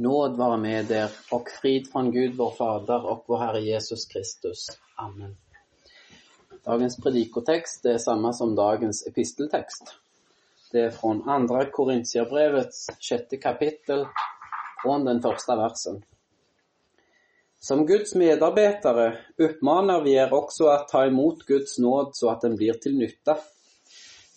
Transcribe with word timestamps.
Nåd 0.00 0.36
vara 0.36 0.56
med 0.56 0.90
er 0.90 1.10
och 1.30 1.48
frid 1.62 1.92
från 1.92 2.12
Gud 2.12 2.36
vår 2.36 2.50
Fader 2.50 3.06
och 3.06 3.24
vår 3.26 3.38
Herre 3.38 3.60
Jesus 3.60 4.06
Kristus. 4.06 4.66
Amen. 4.94 5.36
Dagens 6.64 6.96
predikotext 6.96 7.84
är 7.84 7.98
samma 7.98 8.32
som 8.32 8.54
dagens 8.54 9.06
episteltext. 9.06 9.94
Det 10.72 10.80
är 10.80 10.90
från 10.90 11.28
Andra 11.28 11.70
Korintierbrevets 11.70 12.86
sjätte 13.00 13.36
kapitel, 13.36 14.06
från 14.82 15.04
den 15.04 15.22
första 15.22 15.56
versen. 15.56 16.02
Som 17.60 17.86
Guds 17.86 18.14
medarbetare 18.14 19.18
uppmanar 19.36 20.02
vi 20.02 20.12
er 20.12 20.34
också 20.34 20.66
att 20.66 20.88
ta 20.88 21.06
emot 21.06 21.38
Guds 21.46 21.78
nåd 21.78 22.10
så 22.12 22.30
att 22.30 22.40
den 22.40 22.56
blir 22.56 22.72
till 22.72 22.98
nytta. 22.98 23.38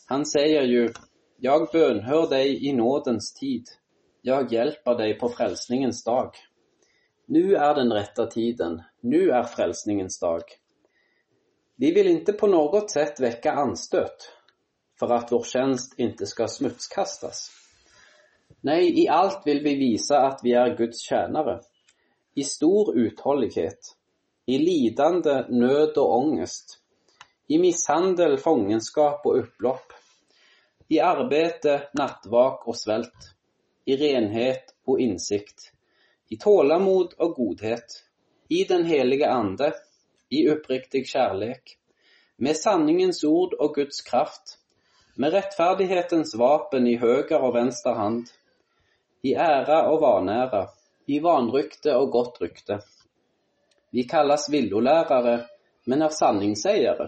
Han 0.06 0.26
säger 0.26 0.62
ju, 0.62 0.94
jag 1.38 1.70
bönhör 1.72 2.30
dig 2.30 2.68
i 2.68 2.74
nådens 2.74 3.34
tid. 3.34 3.68
Jag 4.24 4.54
hjälper 4.54 4.96
dig 4.96 5.20
på 5.20 5.30
frälsningens 5.30 6.04
dag. 6.04 6.36
Nu 7.26 7.56
är 7.56 7.76
den 7.76 7.94
rätta 7.94 8.26
tiden, 8.26 8.82
nu 9.02 9.30
är 9.30 9.44
frälsningens 9.44 10.20
dag. 10.20 10.42
Vi 11.76 11.92
vill 11.92 12.08
inte 12.08 12.34
på 12.34 12.48
något 12.48 12.92
sätt 12.92 13.20
väcka 13.20 13.52
anstöt 13.52 14.32
för 15.00 15.14
att 15.14 15.32
vår 15.32 15.44
tjänst 15.44 16.00
inte 16.00 16.26
ska 16.26 16.48
smutskastas. 16.48 17.52
Nej, 18.62 19.04
i 19.04 19.08
allt 19.08 19.42
vill 19.46 19.64
vi 19.64 19.76
visa 19.76 20.18
att 20.18 20.40
vi 20.44 20.54
är 20.54 20.78
Guds 20.78 21.02
tjänare. 21.02 21.62
I 22.36 22.44
stor 22.44 22.98
uthållighet, 22.98 23.80
i 24.46 24.58
lidande, 24.58 25.46
nöd 25.50 25.98
och 25.98 26.18
ångest, 26.18 26.80
i 27.48 27.60
misshandel, 27.60 28.38
fångenskap 28.38 29.26
och 29.26 29.40
upplopp, 29.40 29.94
i 30.88 31.00
arbete, 31.00 31.90
nattvak 31.94 32.68
och 32.68 32.78
svält 32.78 33.36
i 33.86 33.96
renhet 33.96 34.64
och 34.86 35.00
insikt, 35.00 35.74
i 36.30 36.38
tålamod 36.38 37.14
och 37.18 37.34
godhet, 37.36 38.06
i 38.48 38.64
den 38.64 38.86
heliga 38.86 39.30
Ande, 39.30 39.74
i 40.30 40.50
uppriktig 40.50 41.08
kärlek, 41.08 41.78
med 42.36 42.58
sanningens 42.58 43.24
ord 43.24 43.54
och 43.54 43.76
Guds 43.76 44.02
kraft, 44.02 44.58
med 45.16 45.32
rättfärdighetens 45.32 46.36
vapen 46.36 46.88
i 46.88 46.98
höger 46.98 47.42
och 47.42 47.56
vänster 47.56 47.94
hand, 47.94 48.28
i 49.22 49.34
ära 49.34 49.90
och 49.90 50.02
vanära, 50.02 50.68
i 51.06 51.20
vanrykte 51.20 51.96
och 51.96 52.10
gott 52.10 52.42
rykte. 52.42 52.80
Vi 53.92 54.04
kallas 54.04 54.50
villolärare, 54.50 55.46
men 55.86 56.02
är 56.02 56.10
sanningssägare. 56.10 57.08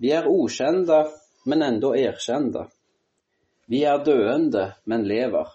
Vi 0.00 0.12
är 0.12 0.26
okända, 0.26 1.08
men 1.44 1.62
ändå 1.62 1.96
erkända. 1.96 2.68
Vi 3.70 3.84
är 3.84 4.04
döende, 4.04 4.76
men 4.84 5.08
lever. 5.08 5.48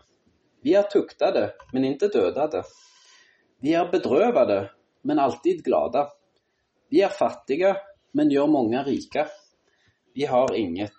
Vi 0.62 0.74
är 0.74 0.84
tuktade, 0.84 1.54
men 1.74 1.86
inte 1.86 2.08
dödade. 2.08 2.64
Vi 3.60 3.74
är 3.74 3.92
bedrövade, 3.92 4.72
men 5.02 5.20
alltid 5.20 5.64
glada. 5.64 6.10
Vi 6.90 7.02
är 7.02 7.10
fattiga, 7.10 7.78
men 8.12 8.32
gör 8.32 8.48
många 8.48 8.84
rika. 8.84 9.28
Vi 10.14 10.26
har 10.26 10.54
inget, 10.54 10.94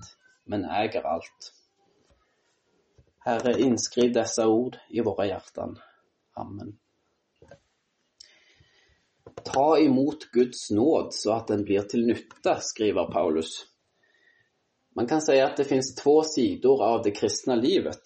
men 0.44 0.64
äger 0.64 1.03
allt. 1.03 1.53
Herre, 3.19 3.61
inskriv 3.61 4.12
dessa 4.12 4.48
ord 4.48 4.77
i 4.91 5.00
våra 5.00 5.27
hjärtan. 5.27 5.78
Amen. 6.33 6.78
Ta 9.44 9.78
emot 9.78 10.31
Guds 10.33 10.70
nåd 10.70 11.14
så 11.14 11.33
att 11.33 11.47
den 11.47 11.64
blir 11.64 11.83
till 11.83 12.06
nytta, 12.06 12.59
skriver 12.61 13.12
Paulus. 13.12 13.75
Man 14.97 15.06
kan 15.06 15.22
säga 15.22 15.47
att 15.47 15.56
det 15.56 15.64
finns 15.64 15.94
två 15.94 16.22
sidor 16.22 16.84
av 16.84 17.02
det 17.02 17.11
kristna 17.11 17.55
livet. 17.55 18.00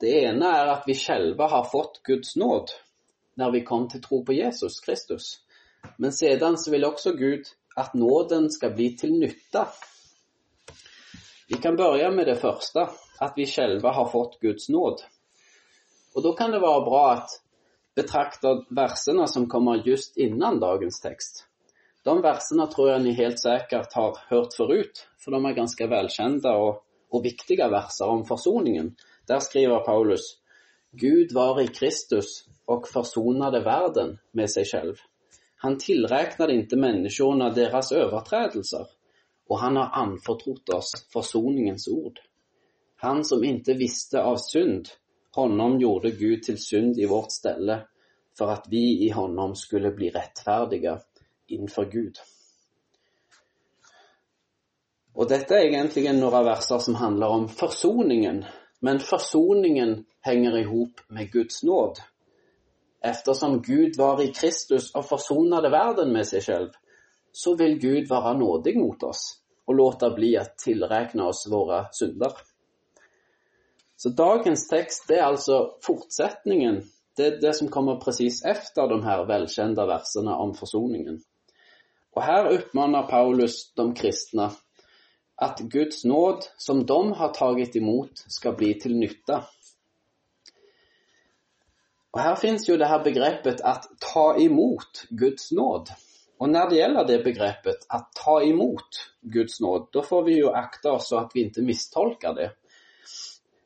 Det 0.00 0.22
ena 0.22 0.56
är 0.56 0.66
att 0.66 0.84
vi 0.86 0.94
själva 0.94 1.48
har 1.48 1.64
fått 1.64 2.02
Guds 2.02 2.36
nåd 2.36 2.70
när 3.34 3.50
vi 3.50 3.64
kom 3.64 3.88
till 3.88 4.02
tro 4.02 4.24
på 4.24 4.32
Jesus 4.32 4.80
Kristus. 4.80 5.40
Men 5.96 6.12
sedan 6.12 6.58
så 6.58 6.70
vill 6.70 6.84
också 6.84 7.12
Gud 7.12 7.44
att 7.76 7.94
nåden 7.94 8.50
ska 8.50 8.70
bli 8.70 8.96
till 8.96 9.12
nytta. 9.12 9.68
Vi 11.48 11.56
kan 11.56 11.76
börja 11.76 12.10
med 12.10 12.26
det 12.26 12.36
första, 12.36 12.90
att 13.18 13.32
vi 13.36 13.46
själva 13.46 13.92
har 13.92 14.08
fått 14.08 14.40
Guds 14.40 14.68
nåd. 14.68 15.02
Och 16.14 16.22
då 16.22 16.32
kan 16.32 16.50
det 16.50 16.58
vara 16.58 16.84
bra 16.84 17.12
att 17.12 17.28
betrakta 17.94 18.64
verserna 18.70 19.26
som 19.26 19.48
kommer 19.48 19.88
just 19.88 20.16
innan 20.16 20.60
dagens 20.60 21.00
text. 21.00 21.46
De 22.06 22.22
verserna 22.22 22.66
tror 22.66 22.90
jag 22.90 23.02
ni 23.02 23.12
helt 23.12 23.40
säkert 23.40 23.92
har 23.92 24.18
hört 24.28 24.54
förut, 24.56 25.08
för 25.18 25.30
de 25.30 25.44
är 25.44 25.52
ganska 25.52 25.86
välkända 25.86 26.56
och, 26.56 26.84
och 27.10 27.24
viktiga 27.24 27.68
verser 27.68 28.08
om 28.08 28.24
försoningen. 28.24 28.96
Där 29.26 29.38
skriver 29.38 29.78
Paulus, 29.78 30.20
Gud 30.92 31.32
var 31.32 31.60
i 31.60 31.66
Kristus 31.66 32.48
och 32.64 32.88
försonade 32.88 33.60
världen 33.60 34.18
med 34.32 34.50
sig 34.50 34.64
själv. 34.64 34.94
Han 35.56 35.78
tillräknade 35.78 36.54
inte 36.54 36.76
människorna 36.76 37.50
deras 37.50 37.92
överträdelser 37.92 38.86
och 39.48 39.58
han 39.58 39.76
har 39.76 39.90
anförtrott 39.92 40.68
oss 40.68 40.92
försoningens 41.12 41.88
ord. 41.88 42.20
Han 42.96 43.24
som 43.24 43.44
inte 43.44 43.74
visste 43.74 44.22
av 44.22 44.36
synd, 44.36 44.88
honom 45.34 45.80
gjorde 45.80 46.10
Gud 46.10 46.42
till 46.42 46.58
synd 46.58 46.98
i 46.98 47.06
vårt 47.06 47.32
ställe 47.32 47.86
för 48.38 48.48
att 48.48 48.66
vi 48.70 49.06
i 49.06 49.10
honom 49.10 49.54
skulle 49.54 49.90
bli 49.90 50.10
rättfärdiga 50.10 51.00
inför 51.46 51.84
Gud. 51.84 52.16
Och 55.14 55.28
detta 55.28 55.58
är 55.58 55.64
egentligen 55.64 56.20
några 56.20 56.42
verser 56.42 56.78
som 56.78 56.94
handlar 56.94 57.28
om 57.28 57.48
försoningen. 57.48 58.44
Men 58.80 58.98
försoningen 58.98 60.04
hänger 60.20 60.58
ihop 60.58 61.00
med 61.08 61.32
Guds 61.32 61.62
nåd. 61.62 61.98
Eftersom 63.00 63.62
Gud 63.62 63.96
var 63.96 64.22
i 64.22 64.26
Kristus 64.26 64.94
och 64.94 65.04
försonade 65.04 65.70
världen 65.70 66.12
med 66.12 66.26
sig 66.26 66.40
själv, 66.40 66.68
så 67.32 67.56
vill 67.56 67.78
Gud 67.78 68.08
vara 68.08 68.32
nådig 68.32 68.76
mot 68.76 69.02
oss 69.02 69.40
och 69.64 69.74
låta 69.74 70.10
bli 70.10 70.36
att 70.36 70.58
tillräkna 70.58 71.26
oss 71.26 71.48
våra 71.50 71.86
synder. 71.92 72.32
Så 73.96 74.08
dagens 74.08 74.68
text, 74.68 75.04
det 75.08 75.18
är 75.18 75.22
alltså 75.22 75.78
fortsättningen, 75.82 76.82
det 77.16 77.26
är 77.26 77.40
det 77.40 77.54
som 77.54 77.68
kommer 77.68 77.96
precis 77.96 78.44
efter 78.44 78.88
de 78.88 79.02
här 79.02 79.24
välkända 79.24 79.86
verserna 79.86 80.36
om 80.36 80.54
försoningen. 80.54 81.22
Och 82.16 82.22
här 82.22 82.46
uppmanar 82.46 83.02
Paulus 83.02 83.72
de 83.74 83.94
kristna 83.94 84.52
att 85.34 85.60
Guds 85.60 86.04
nåd 86.04 86.44
som 86.56 86.86
de 86.86 87.12
har 87.12 87.28
tagit 87.28 87.76
emot 87.76 88.10
ska 88.14 88.52
bli 88.52 88.80
till 88.80 88.96
nytta. 88.96 89.44
Och 92.10 92.20
här 92.20 92.34
finns 92.34 92.68
ju 92.68 92.76
det 92.76 92.86
här 92.86 93.04
begreppet 93.04 93.60
att 93.60 93.84
ta 94.14 94.38
emot 94.38 95.06
Guds 95.10 95.52
nåd. 95.52 95.88
Och 96.38 96.48
när 96.48 96.70
det 96.70 96.76
gäller 96.76 97.04
det 97.04 97.24
begreppet 97.24 97.86
att 97.88 98.12
ta 98.12 98.42
emot 98.42 98.88
Guds 99.20 99.60
nåd, 99.60 99.88
då 99.92 100.02
får 100.02 100.22
vi 100.22 100.34
ju 100.34 100.48
akta 100.48 100.92
oss 100.92 101.08
så 101.08 101.16
att 101.16 101.30
vi 101.34 101.44
inte 101.44 101.62
misstolkar 101.62 102.34
det. 102.34 102.52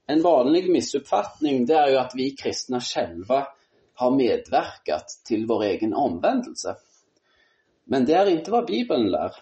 En 0.07 0.23
vanlig 0.23 0.71
missuppfattning 0.71 1.67
det 1.67 1.75
är 1.75 1.89
ju 1.89 1.97
att 1.97 2.13
vi 2.15 2.31
kristna 2.31 2.81
själva 2.81 3.47
har 3.95 4.11
medverkat 4.11 5.09
till 5.25 5.47
vår 5.47 5.63
egen 5.63 5.95
omvändelse. 5.95 6.77
Men 7.91 8.05
det 8.05 8.13
är 8.15 8.27
inte 8.27 8.51
vad 8.51 8.67
Bibeln 8.67 9.11
lär. 9.11 9.33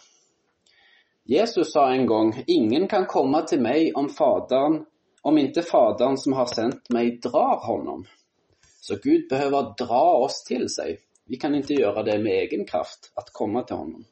Jesus 1.25 1.73
sa 1.73 1.93
en 1.93 2.07
gång, 2.07 2.45
ingen 2.47 2.89
kan 2.89 3.07
komma 3.07 3.43
till 3.43 3.61
mig 3.61 3.93
om 3.95 4.09
Fadern, 4.09 4.85
om 5.23 5.39
inte 5.39 5.63
Fadern 5.63 6.17
som 6.17 6.33
har 6.33 6.47
sänt 6.47 6.91
mig 6.91 7.19
drar 7.23 7.67
honom. 7.67 8.05
Så 8.81 8.97
Gud 9.03 9.29
behöver 9.29 9.75
dra 9.87 10.17
oss 10.17 10.45
till 10.45 10.69
sig. 10.69 10.99
Vi 11.27 11.37
kan 11.37 11.55
inte 11.55 11.75
göra 11.75 12.03
det 12.03 12.19
med 12.19 12.33
egen 12.33 12.67
kraft, 12.67 13.13
att 13.15 13.33
komma 13.33 13.63
till 13.63 13.77
honom. 13.77 14.05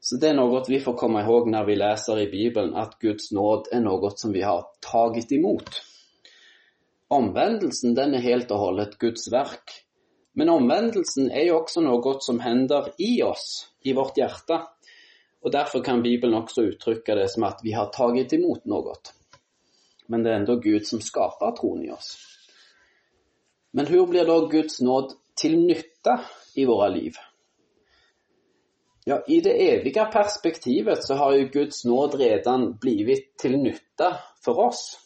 Så 0.00 0.16
det 0.16 0.28
är 0.28 0.34
något 0.34 0.68
vi 0.68 0.80
får 0.80 0.94
komma 0.94 1.22
ihåg 1.22 1.50
när 1.50 1.64
vi 1.64 1.76
läser 1.76 2.20
i 2.20 2.30
Bibeln, 2.30 2.74
att 2.74 2.98
Guds 2.98 3.32
nåd 3.32 3.68
är 3.72 3.80
något 3.80 4.18
som 4.18 4.32
vi 4.32 4.42
har 4.42 4.64
tagit 4.92 5.32
emot. 5.32 5.70
Omvändelsen, 7.08 7.94
den 7.94 8.14
är 8.14 8.20
helt 8.20 8.50
och 8.50 8.58
hållet 8.58 8.98
Guds 8.98 9.32
verk. 9.32 9.84
Men 10.32 10.48
omvändelsen 10.48 11.30
är 11.30 11.42
ju 11.42 11.52
också 11.52 11.80
något 11.80 12.24
som 12.24 12.40
händer 12.40 12.92
i 12.98 13.22
oss, 13.22 13.68
i 13.82 13.92
vårt 13.92 14.18
hjärta. 14.18 14.68
Och 15.42 15.50
därför 15.50 15.80
kan 15.80 16.02
Bibeln 16.02 16.34
också 16.34 16.62
uttrycka 16.62 17.14
det 17.14 17.28
som 17.28 17.42
att 17.42 17.60
vi 17.62 17.72
har 17.72 17.86
tagit 17.86 18.32
emot 18.32 18.64
något. 18.64 19.14
Men 20.06 20.22
det 20.22 20.30
är 20.30 20.34
ändå 20.34 20.56
Gud 20.56 20.86
som 20.86 21.00
skapar 21.00 21.56
tron 21.56 21.84
i 21.84 21.90
oss. 21.90 22.16
Men 23.70 23.86
hur 23.86 24.06
blir 24.06 24.24
då 24.24 24.46
Guds 24.46 24.80
nåd 24.80 25.12
till 25.40 25.58
nytta 25.58 26.20
i 26.54 26.64
våra 26.64 26.88
liv? 26.88 27.12
Ja, 29.04 29.24
i 29.28 29.40
det 29.40 29.72
eviga 29.74 30.04
perspektivet 30.04 31.04
så 31.04 31.14
har 31.14 31.32
ju 31.32 31.48
Guds 31.48 31.84
nåd 31.84 32.14
redan 32.14 32.76
blivit 32.80 33.38
till 33.38 33.58
nytta 33.58 34.16
för 34.44 34.58
oss. 34.58 34.98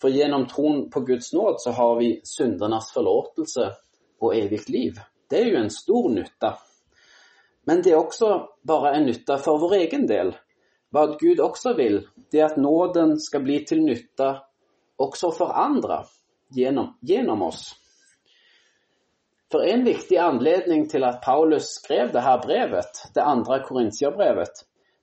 För 0.00 0.08
genom 0.08 0.46
tron 0.46 0.90
på 0.90 1.00
Guds 1.00 1.32
nåd 1.32 1.54
så 1.58 1.70
har 1.70 1.96
vi 1.98 2.20
syndernas 2.24 2.92
förlåtelse 2.92 3.72
och 4.22 4.36
evigt 4.36 4.68
liv. 4.68 4.92
Det 5.28 5.40
är 5.40 5.44
ju 5.44 5.56
en 5.56 5.70
stor 5.70 6.10
nytta. 6.10 6.58
Men 7.64 7.82
det 7.82 7.90
är 7.90 7.96
också 7.96 8.48
bara 8.62 8.94
en 8.94 9.04
nytta 9.04 9.38
för 9.38 9.58
vår 9.58 9.74
egen 9.74 10.06
del. 10.06 10.36
Vad 10.90 11.18
Gud 11.18 11.40
också 11.40 11.74
vill, 11.74 12.08
det 12.30 12.40
är 12.40 12.44
att 12.44 12.56
nåden 12.56 13.18
ska 13.18 13.40
bli 13.40 13.64
till 13.64 13.84
nytta 13.84 14.42
också 14.96 15.30
för 15.30 15.52
andra 15.52 16.04
genom, 16.50 16.98
genom 17.00 17.42
oss. 17.42 17.76
För 19.52 19.62
en 19.64 19.84
viktig 19.84 20.16
anledning 20.16 20.88
till 20.88 21.04
att 21.04 21.22
Paulus 21.22 21.64
skrev 21.64 22.12
det 22.12 22.20
här 22.20 22.38
brevet, 22.46 23.10
det 23.14 23.22
andra 23.22 23.62
Korintierbrevet, 23.62 24.52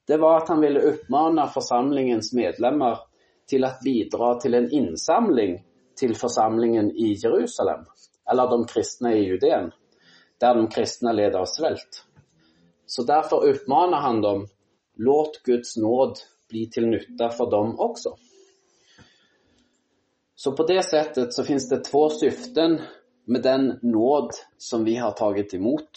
det 0.08 0.18
var 0.18 0.38
att 0.38 0.50
han 0.50 0.62
ville 0.62 0.80
uppmana 0.80 1.48
församlingens 1.48 2.34
medlemmar 2.34 3.00
till 3.48 3.64
att 3.64 3.80
bidra 3.80 4.36
till 4.36 4.54
en 4.54 4.72
insamling 4.72 5.64
till 6.00 6.16
församlingen 6.16 6.92
i 6.92 7.14
Jerusalem, 7.24 7.86
eller 8.32 8.48
de 8.50 8.66
kristna 8.66 9.14
i 9.14 9.26
Judeen, 9.26 9.72
där 10.38 10.56
de 10.56 10.68
kristna 10.68 11.12
led 11.12 11.36
av 11.36 11.46
svält. 11.46 12.06
Så 12.86 13.04
därför 13.04 13.44
uppmanar 13.44 14.02
han 14.02 14.22
dem, 14.22 14.48
låt 14.96 15.44
Guds 15.44 15.78
nåd 15.78 16.18
bli 16.50 16.70
till 16.70 16.88
nytta 16.88 17.30
för 17.30 17.52
dem 17.52 17.80
också. 17.80 18.16
Så 20.36 20.52
på 20.52 20.64
det 20.64 20.84
sättet 20.84 21.34
så 21.34 21.44
finns 21.44 21.70
det 21.70 21.84
två 21.84 22.10
syften 22.10 22.82
med 23.26 23.42
den 23.42 23.80
nåd 23.82 24.32
som 24.58 24.84
vi 24.84 24.96
har 24.96 25.12
tagit 25.12 25.54
emot. 25.54 25.90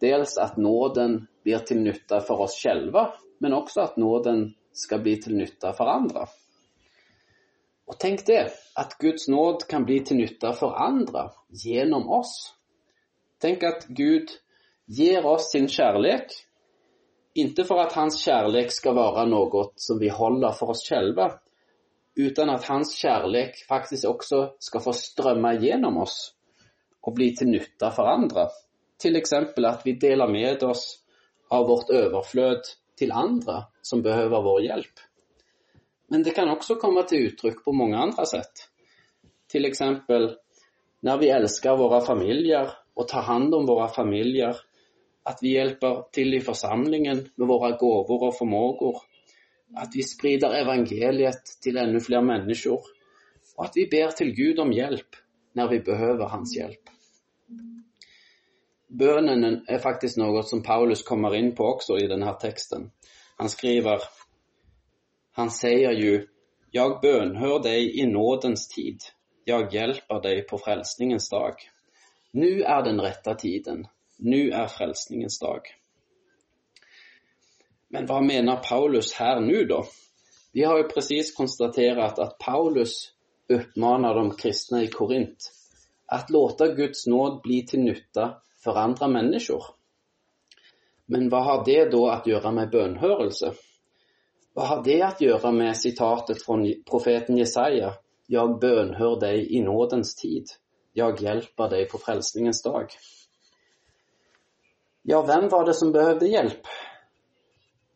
Dels 0.00 0.38
att 0.38 0.56
nåden 0.56 1.26
blir 1.42 1.58
till 1.58 1.80
nytta 1.80 2.20
för 2.20 2.40
oss 2.40 2.54
själva, 2.54 3.14
men 3.38 3.52
också 3.52 3.80
att 3.80 3.96
nåden 3.96 4.54
ska 4.72 4.98
bli 4.98 5.22
till 5.22 5.36
nytta 5.36 5.72
för 5.72 5.84
andra. 5.84 6.26
Och 7.86 7.98
tänk 7.98 8.26
det, 8.26 8.50
att 8.74 8.98
Guds 8.98 9.28
nåd 9.28 9.66
kan 9.68 9.84
bli 9.84 10.04
till 10.04 10.16
nytta 10.16 10.52
för 10.52 10.74
andra 10.74 11.30
genom 11.48 12.08
oss. 12.08 12.54
Tänk 13.38 13.62
att 13.62 13.86
Gud 13.86 14.28
ger 14.86 15.26
oss 15.26 15.50
sin 15.50 15.68
kärlek, 15.68 16.26
inte 17.34 17.64
för 17.64 17.78
att 17.78 17.92
hans 17.92 18.20
kärlek 18.20 18.72
ska 18.72 18.92
vara 18.92 19.24
något 19.24 19.72
som 19.76 19.98
vi 19.98 20.08
håller 20.08 20.52
för 20.52 20.70
oss 20.70 20.88
själva, 20.88 21.40
utan 22.14 22.50
att 22.50 22.64
hans 22.64 22.96
kärlek 22.96 23.66
faktiskt 23.68 24.04
också 24.04 24.54
ska 24.58 24.80
få 24.80 24.92
strömma 24.92 25.54
igenom 25.54 25.96
oss 25.96 26.34
och 27.00 27.12
bli 27.12 27.36
till 27.36 27.48
nytta 27.48 27.90
för 27.90 28.02
andra. 28.02 28.48
Till 28.98 29.16
exempel 29.16 29.64
att 29.64 29.86
vi 29.86 29.92
delar 29.92 30.28
med 30.28 30.62
oss 30.62 30.98
av 31.48 31.66
vårt 31.66 31.90
överflöd 31.90 32.60
till 32.96 33.12
andra 33.12 33.64
som 33.82 34.02
behöver 34.02 34.42
vår 34.42 34.62
hjälp. 34.62 34.92
Men 36.14 36.22
det 36.22 36.30
kan 36.30 36.48
också 36.48 36.74
komma 36.74 37.02
till 37.02 37.18
uttryck 37.18 37.64
på 37.64 37.72
många 37.72 37.98
andra 37.98 38.24
sätt. 38.24 38.52
Till 39.48 39.64
exempel 39.64 40.36
när 41.00 41.18
vi 41.18 41.28
älskar 41.28 41.76
våra 41.76 42.00
familjer 42.00 42.70
och 42.94 43.08
tar 43.08 43.22
hand 43.22 43.54
om 43.54 43.66
våra 43.66 43.88
familjer. 43.88 44.56
Att 45.22 45.38
vi 45.42 45.54
hjälper 45.54 46.04
till 46.12 46.34
i 46.34 46.40
församlingen 46.40 47.28
med 47.34 47.48
våra 47.48 47.76
gåvor 47.76 48.22
och 48.22 48.38
förmågor. 48.38 48.96
Att 49.76 49.90
vi 49.94 50.02
sprider 50.02 50.54
evangeliet 50.54 51.42
till 51.62 51.76
ännu 51.76 52.00
fler 52.00 52.20
människor. 52.22 52.80
Och 53.56 53.64
att 53.64 53.72
vi 53.74 53.88
ber 53.90 54.10
till 54.10 54.34
Gud 54.34 54.58
om 54.58 54.72
hjälp 54.72 55.08
när 55.52 55.68
vi 55.68 55.80
behöver 55.80 56.24
hans 56.24 56.56
hjälp. 56.56 56.82
Bönen 58.88 59.64
är 59.66 59.78
faktiskt 59.78 60.16
något 60.16 60.48
som 60.48 60.62
Paulus 60.62 61.02
kommer 61.02 61.34
in 61.34 61.54
på 61.54 61.64
också 61.64 61.98
i 61.98 62.06
den 62.06 62.22
här 62.22 62.34
texten. 62.34 62.90
Han 63.36 63.48
skriver, 63.48 64.00
han 65.36 65.50
säger 65.50 65.92
ju, 65.92 66.26
jag 66.70 67.00
bönhör 67.00 67.58
dig 67.62 68.00
i 68.00 68.06
nådens 68.06 68.68
tid, 68.68 69.00
jag 69.44 69.74
hjälper 69.74 70.20
dig 70.20 70.42
på 70.42 70.58
frälsningens 70.58 71.30
dag. 71.30 71.54
Nu 72.32 72.62
är 72.62 72.82
den 72.82 73.00
rätta 73.00 73.34
tiden, 73.34 73.86
nu 74.18 74.50
är 74.50 74.66
frälsningens 74.66 75.38
dag. 75.38 75.60
Men 77.88 78.06
vad 78.06 78.24
menar 78.24 78.56
Paulus 78.56 79.12
här 79.12 79.40
nu 79.40 79.64
då? 79.64 79.84
Vi 80.52 80.64
har 80.64 80.78
ju 80.78 80.84
precis 80.84 81.36
konstaterat 81.36 82.18
att 82.18 82.38
Paulus 82.38 83.12
uppmanar 83.48 84.14
de 84.14 84.36
kristna 84.36 84.82
i 84.82 84.86
Korint 84.86 85.52
att 86.06 86.30
låta 86.30 86.68
Guds 86.68 87.06
nåd 87.06 87.40
bli 87.42 87.66
till 87.66 87.80
nytta 87.80 88.42
för 88.64 88.76
andra 88.76 89.08
människor. 89.08 89.64
Men 91.06 91.28
vad 91.28 91.44
har 91.44 91.64
det 91.64 91.90
då 91.90 92.08
att 92.08 92.26
göra 92.26 92.50
med 92.50 92.70
bönhörelse? 92.70 93.54
Vad 94.56 94.66
har 94.66 94.84
det 94.84 95.02
att 95.02 95.20
göra 95.20 95.52
med 95.52 95.76
citatet 95.76 96.42
från 96.42 96.74
profeten 96.90 97.36
Jesaja? 97.36 97.94
Jag 98.26 98.58
bönhör 98.58 99.20
dig 99.20 99.56
i 99.56 99.62
nådens 99.62 100.14
tid. 100.14 100.44
Jag 100.92 101.20
hjälper 101.20 101.68
dig 101.68 101.88
på 101.88 101.98
frälsningens 101.98 102.62
dag. 102.62 102.86
Ja, 105.02 105.22
vem 105.22 105.48
var 105.48 105.66
det 105.66 105.74
som 105.74 105.92
behövde 105.92 106.26
hjälp? 106.26 106.60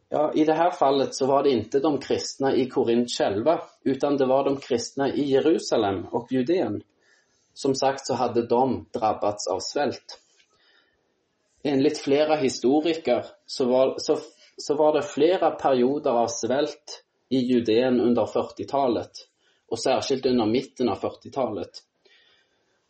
Ja, 0.09 0.33
i 0.35 0.45
det 0.45 0.55
här 0.55 0.71
fallet 0.71 1.15
så 1.15 1.27
var 1.27 1.43
det 1.43 1.51
inte 1.51 1.81
de 1.81 1.99
kristna 1.99 2.55
i 2.55 2.69
Korint 2.69 3.11
själva, 3.11 3.63
utan 3.85 4.17
det 4.17 4.27
var 4.27 4.45
de 4.45 4.57
kristna 4.57 5.15
i 5.15 5.25
Jerusalem 5.25 6.07
och 6.07 6.33
Judeen. 6.33 6.83
Som 7.55 7.75
sagt 7.75 8.07
så 8.07 8.15
hade 8.15 8.47
de 8.47 8.87
drabbats 8.93 9.49
av 9.49 9.59
svält. 9.61 10.21
Enligt 11.63 11.99
flera 11.99 12.37
historiker 12.37 13.27
så 13.47 13.65
var, 13.65 13.95
så, 13.99 14.19
så 14.59 14.75
var 14.75 14.93
det 14.93 15.03
flera 15.03 15.51
perioder 15.51 16.11
av 16.11 16.27
svält 16.27 17.05
i 17.29 17.39
Judeen 17.39 18.01
under 18.01 18.23
40-talet 18.23 19.11
och 19.69 19.79
särskilt 19.79 20.27
under 20.27 20.47
mitten 20.47 20.89
av 20.89 20.99
40-talet. 20.99 21.71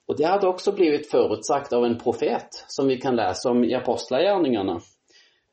Och 0.07 0.17
det 0.17 0.25
hade 0.25 0.47
också 0.49 0.73
blivit 0.73 1.11
förutsagt 1.11 1.73
av 1.73 1.85
en 1.85 1.99
profet 1.99 2.49
som 2.69 2.89
vi 2.89 2.97
kan 2.97 3.17
läsa 3.17 3.51
om 3.51 3.65
i 3.65 3.75
Apostlagärningarna 3.75 4.81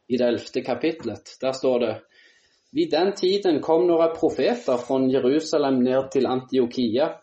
i 0.07 0.17
det 0.17 0.27
elfte 0.27 0.61
kapitlet. 0.61 1.37
Där 1.41 1.51
står 1.51 1.79
det 1.79 2.01
Vid 2.71 2.91
den 2.91 3.13
tiden 3.13 3.61
kom 3.61 3.87
några 3.87 4.07
profeter 4.07 4.77
från 4.77 5.09
Jerusalem 5.09 5.83
ner 5.83 6.01
till 6.01 6.25
Antiochia. 6.25 7.15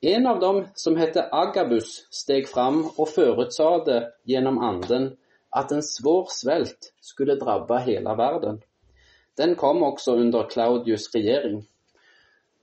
En 0.00 0.26
av 0.26 0.40
dem, 0.40 0.66
som 0.74 0.96
hette 0.96 1.28
Agabus, 1.32 2.06
steg 2.10 2.48
fram 2.48 2.90
och 2.96 3.08
förutsade 3.08 4.12
genom 4.24 4.58
anden 4.58 5.16
att 5.54 5.72
en 5.72 5.82
svår 5.82 6.26
svält 6.28 6.94
skulle 7.00 7.34
drabba 7.34 7.78
hela 7.78 8.14
världen. 8.14 8.60
Den 9.36 9.54
kom 9.54 9.82
också 9.82 10.12
under 10.12 10.50
Claudius 10.50 11.14
regering. 11.14 11.66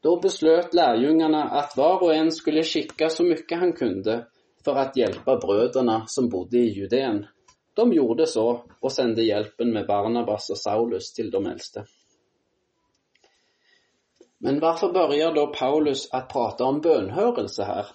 Då 0.01 0.19
beslöt 0.19 0.73
lärjungarna 0.73 1.43
att 1.43 1.77
var 1.77 2.03
och 2.03 2.15
en 2.15 2.31
skulle 2.31 2.63
skicka 2.63 3.09
så 3.09 3.23
mycket 3.23 3.59
han 3.59 3.73
kunde 3.73 4.27
för 4.63 4.75
att 4.75 4.97
hjälpa 4.97 5.38
bröderna 5.38 6.03
som 6.07 6.29
bodde 6.29 6.57
i 6.57 6.69
Judeen. 6.69 7.25
De 7.73 7.93
gjorde 7.93 8.27
så 8.27 8.63
och 8.79 8.91
sände 8.91 9.23
hjälpen 9.23 9.73
med 9.73 9.88
Barnabas 9.88 10.49
och 10.49 10.57
Saulus 10.57 11.13
till 11.13 11.31
de 11.31 11.45
äldste. 11.45 11.85
Men 14.38 14.59
varför 14.59 14.93
börjar 14.93 15.33
då 15.33 15.47
Paulus 15.47 16.09
att 16.11 16.29
prata 16.29 16.65
om 16.65 16.81
bönhörelse 16.81 17.63
här? 17.63 17.85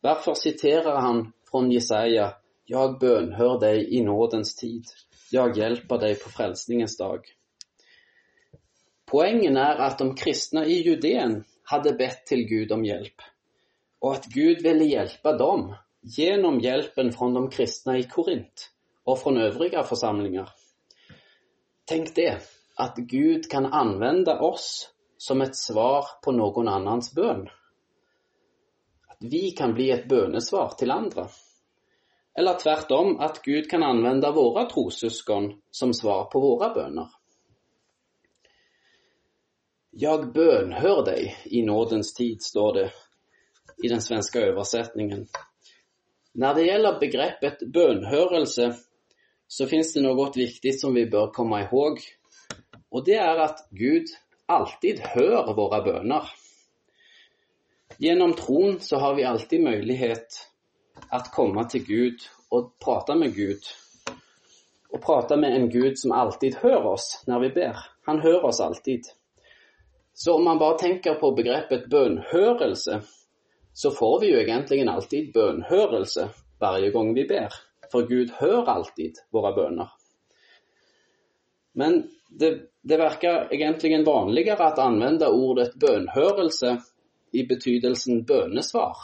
Varför 0.00 0.34
citerar 0.34 1.00
han 1.00 1.32
från 1.50 1.70
Jesaja 1.70 2.34
jag 2.66 2.98
bönhör 2.98 3.60
dig 3.60 3.94
i 3.94 4.02
nådens 4.02 4.56
tid. 4.56 4.84
Jag 5.30 5.56
hjälper 5.58 5.98
dig 5.98 6.14
på 6.14 6.30
frälsningens 6.30 6.96
dag. 6.96 7.20
Poängen 9.06 9.56
är 9.56 9.76
att 9.76 9.98
de 9.98 10.14
kristna 10.14 10.66
i 10.66 10.82
Judeen 10.82 11.44
hade 11.62 11.92
bett 11.92 12.26
till 12.26 12.42
Gud 12.48 12.72
om 12.72 12.84
hjälp 12.84 13.14
och 13.98 14.12
att 14.12 14.26
Gud 14.26 14.62
ville 14.62 14.84
hjälpa 14.84 15.36
dem 15.36 15.74
genom 16.00 16.60
hjälpen 16.60 17.12
från 17.12 17.34
de 17.34 17.50
kristna 17.50 17.98
i 17.98 18.02
Korint 18.02 18.70
och 19.04 19.18
från 19.18 19.36
övriga 19.36 19.82
församlingar. 19.82 20.50
Tänk 21.84 22.14
det, 22.14 22.38
att 22.76 22.96
Gud 22.96 23.50
kan 23.50 23.66
använda 23.66 24.40
oss 24.40 24.90
som 25.16 25.42
ett 25.42 25.56
svar 25.56 26.04
på 26.24 26.32
någon 26.32 26.68
annans 26.68 27.14
bön. 27.14 27.48
Att 29.08 29.18
vi 29.20 29.50
kan 29.50 29.74
bli 29.74 29.90
ett 29.90 30.08
bönesvar 30.08 30.72
till 30.78 30.90
andra. 30.90 31.28
Eller 32.38 32.58
tvärtom, 32.58 33.20
att 33.20 33.42
Gud 33.42 33.70
kan 33.70 33.82
använda 33.82 34.32
våra 34.32 34.64
trossyskon 34.64 35.60
som 35.70 35.94
svar 35.94 36.24
på 36.24 36.40
våra 36.40 36.74
böner. 36.74 37.08
Jag 39.90 40.32
bönhör 40.32 41.04
dig 41.04 41.36
i 41.44 41.62
nådens 41.62 42.14
tid, 42.14 42.42
står 42.42 42.74
det 42.74 42.92
i 43.84 43.88
den 43.88 44.00
svenska 44.00 44.40
översättningen. 44.40 45.26
När 46.32 46.54
det 46.54 46.62
gäller 46.62 47.00
begreppet 47.00 47.58
bönhörelse 47.72 48.76
så 49.46 49.66
finns 49.66 49.94
det 49.94 50.00
något 50.00 50.36
viktigt 50.36 50.80
som 50.80 50.94
vi 50.94 51.06
bör 51.06 51.26
komma 51.26 51.62
ihåg. 51.62 51.98
Och 52.88 53.04
det 53.04 53.14
är 53.14 53.38
att 53.38 53.68
Gud 53.70 54.04
alltid 54.46 55.00
hör 55.00 55.54
våra 55.54 55.82
böner. 55.82 56.22
Genom 57.98 58.32
tron 58.32 58.80
så 58.80 58.96
har 58.96 59.14
vi 59.14 59.24
alltid 59.24 59.62
möjlighet 59.62 60.26
att 61.08 61.32
komma 61.32 61.64
till 61.64 61.84
Gud 61.84 62.18
och 62.48 62.78
prata 62.78 63.14
med 63.14 63.34
Gud. 63.34 63.60
Och 64.90 65.02
prata 65.02 65.36
med 65.36 65.56
en 65.56 65.70
Gud 65.70 65.98
som 65.98 66.12
alltid 66.12 66.54
hör 66.54 66.84
oss 66.84 67.24
när 67.26 67.40
vi 67.40 67.48
ber. 67.48 67.76
Han 68.02 68.20
hör 68.20 68.44
oss 68.44 68.60
alltid. 68.60 69.02
Så 70.14 70.34
om 70.34 70.44
man 70.44 70.58
bara 70.58 70.78
tänker 70.78 71.14
på 71.14 71.32
begreppet 71.32 71.86
bönhörelse 71.90 73.02
så 73.72 73.90
får 73.90 74.20
vi 74.20 74.26
ju 74.26 74.40
egentligen 74.40 74.88
alltid 74.88 75.32
bönhörelse 75.32 76.28
varje 76.58 76.90
gång 76.90 77.14
vi 77.14 77.24
ber. 77.24 77.48
För 77.92 78.06
Gud 78.06 78.30
hör 78.30 78.68
alltid 78.68 79.14
våra 79.30 79.52
böner. 79.52 79.88
Men 81.72 82.10
det, 82.28 82.60
det 82.82 82.96
verkar 82.96 83.54
egentligen 83.54 84.04
vanligare 84.04 84.64
att 84.64 84.78
använda 84.78 85.28
ordet 85.28 85.74
bönhörelse 85.74 86.82
i 87.32 87.46
betydelsen 87.46 88.24
bönesvar 88.24 88.96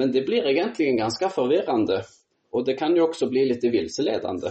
men 0.00 0.12
det 0.12 0.20
blir 0.20 0.46
egentligen 0.46 0.96
ganska 0.96 1.28
förvirrande 1.28 2.02
och 2.50 2.64
det 2.64 2.74
kan 2.74 2.96
ju 2.96 3.02
också 3.02 3.28
bli 3.28 3.44
lite 3.44 3.68
vilseledande. 3.68 4.48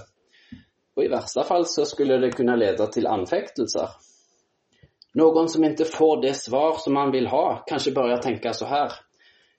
Och 0.96 1.04
i 1.04 1.08
värsta 1.08 1.44
fall 1.44 1.66
så 1.66 1.86
skulle 1.86 2.18
det 2.18 2.32
kunna 2.32 2.56
leda 2.56 2.88
till 2.88 3.08
anfäktelser. 3.08 3.90
Någon 5.14 5.50
som 5.50 5.64
inte 5.64 5.86
får 5.86 6.22
det 6.22 6.34
svar 6.34 6.76
som 6.78 6.94
man 6.94 7.12
vill 7.12 7.28
ha 7.28 7.64
kanske 7.68 7.92
börjar 7.92 8.18
tänka 8.18 8.54
så 8.54 8.66
här. 8.66 8.92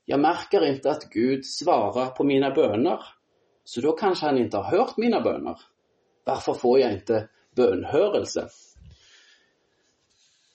Jag 0.05 0.21
märker 0.21 0.67
inte 0.67 0.91
att 0.91 1.11
Gud 1.11 1.47
svarar 1.47 2.07
på 2.07 2.25
mina 2.25 2.51
böner. 2.51 3.01
Så 3.65 3.81
då 3.81 3.93
kanske 3.93 4.27
han 4.27 4.39
inte 4.39 4.57
har 4.57 4.79
hört 4.79 4.97
mina 4.97 5.21
böner. 5.21 5.57
Varför 6.25 6.53
får 6.53 6.79
jag 6.79 6.93
inte 6.93 7.29
bönhörelse? 7.57 8.49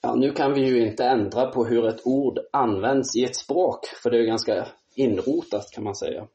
Ja, 0.02 0.14
nu 0.14 0.32
kan 0.32 0.54
vi 0.54 0.60
ju 0.60 0.86
inte 0.86 1.04
ändra 1.04 1.46
på 1.46 1.64
hur 1.64 1.88
ett 1.88 2.06
ord 2.06 2.38
används 2.52 3.16
i 3.16 3.24
ett 3.24 3.36
språk, 3.36 3.86
för 4.02 4.10
det 4.10 4.18
är 4.18 4.26
ganska 4.26 4.66
inrotat 4.96 5.70
kan 5.70 5.84
man 5.84 5.94
säga. 5.94 6.26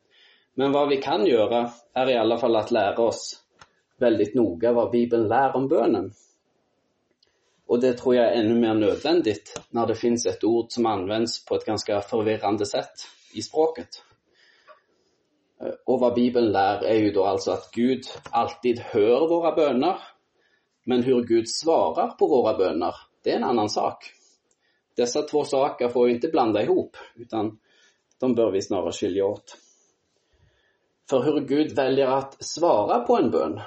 Men 0.54 0.72
vad 0.72 0.90
vi 0.90 0.98
kan 0.98 1.26
göra 1.26 1.72
är 1.94 2.10
i 2.10 2.18
alla 2.18 2.38
fall 2.38 2.56
att 2.56 2.72
lära 2.72 3.02
oss 3.02 3.44
väldigt 3.98 4.36
noga 4.36 4.72
vad 4.72 4.92
Bibeln 4.92 5.28
lär 5.28 5.56
om 5.56 5.68
bönen. 5.68 6.12
Och 7.68 7.82
det 7.82 7.94
tror 7.94 8.16
jag 8.16 8.26
är 8.26 8.32
ännu 8.32 8.56
mer 8.60 8.74
nödvändigt 8.74 9.62
när 9.70 9.88
det 9.88 9.96
finns 9.96 10.26
ett 10.26 10.44
ord 10.44 10.66
som 10.70 10.86
används 10.86 11.46
på 11.46 11.56
ett 11.56 11.66
ganska 11.66 12.02
förvirrande 12.02 12.66
sätt 12.66 12.94
i 13.34 13.42
språket. 13.42 14.04
Och 15.86 16.00
vad 16.00 16.14
Bibeln 16.14 16.52
lär 16.52 16.84
är 16.84 16.96
ju 16.96 17.12
då 17.12 17.24
alltså 17.24 17.52
att 17.52 17.72
Gud 17.72 18.02
alltid 18.30 18.80
hör 18.80 19.28
våra 19.28 19.56
böner, 19.56 19.98
men 20.84 21.04
hur 21.04 21.24
Gud 21.24 21.50
svarar 21.50 22.08
på 22.08 22.28
våra 22.28 22.58
böner, 22.58 22.96
det 23.24 23.32
är 23.32 23.38
en 23.38 23.44
annan 23.44 23.70
sak. 23.70 24.14
Dessa 24.96 25.22
två 25.22 25.44
saker 25.44 25.90
får 25.90 26.06
vi 26.06 26.12
inte 26.12 26.28
blanda 26.28 26.64
ihop, 26.64 26.98
utan 27.16 27.60
de 28.22 28.36
bör 28.36 28.52
vi 28.52 28.62
snarare 28.62 28.92
skilja 28.92 29.26
åt. 29.26 29.58
För 31.10 31.24
hur 31.24 31.40
Gud 31.48 31.76
väljer 31.76 32.08
att 32.08 32.44
svara 32.44 33.00
på 33.00 33.18
en 33.18 33.32
bön, 33.32 33.62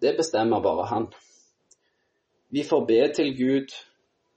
det 0.00 0.16
bestämmer 0.16 0.60
bara 0.60 0.84
han. 0.84 1.08
Vi 2.48 2.62
får 2.62 2.86
be 2.86 3.14
till 3.14 3.34
Gud, 3.34 3.68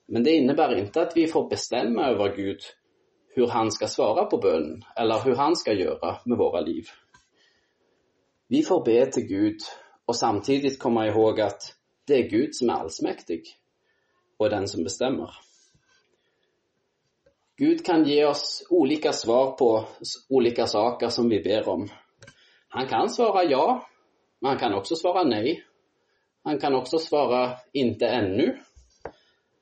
men 0.06 0.24
det 0.24 0.32
innebär 0.32 0.75
inte 0.75 1.01
att 1.01 1.18
vi 1.18 1.28
får 1.28 1.50
bestämma 1.50 2.06
över 2.06 2.36
Gud 2.36 2.60
hur 3.28 3.48
han 3.48 3.72
ska 3.72 3.88
svara 3.88 4.25
på 4.25 4.38
bönen 4.38 4.84
eller 4.96 5.20
hur 5.24 5.36
han 5.36 5.56
ska 5.56 5.74
göra 5.74 6.18
med 6.25 6.38
våra 6.38 6.62
liv. 6.62 6.84
Vi 8.48 8.63
får 8.63 8.86
be 8.86 9.06
till 9.06 9.28
Gud 9.28 9.58
och 10.06 10.16
samtidigt 10.16 10.80
komma 10.80 11.08
ihåg 11.08 11.42
att 11.42 11.62
det 12.08 12.13
är 12.13 12.30
Gud 12.30 12.56
som 12.56 12.70
är 12.70 12.74
allsmäktig 12.74 13.44
och 14.38 14.50
den 14.50 14.68
som 14.68 14.84
bestämmer. 14.84 15.49
Gud 17.60 17.86
kan 17.86 18.04
ge 18.04 18.25
oss 18.25 18.68
olika 18.70 19.13
svar 19.13 19.51
på 19.51 19.86
olika 20.30 20.68
saker 20.68 21.10
som 21.10 21.30
vi 21.30 21.39
ber 21.39 21.70
om. 21.70 21.89
Han 22.70 22.88
kan 22.88 23.10
svara 23.10 23.44
ja, 23.44 23.88
men 24.39 24.50
han 24.50 24.60
kan 24.60 24.74
också 24.74 24.96
svara 24.96 25.24
nej. 25.24 25.63
Han 26.44 26.60
kan 26.60 26.75
också 26.75 27.00
svara 27.00 27.58
inte 27.74 28.08
ännu. 28.08 28.58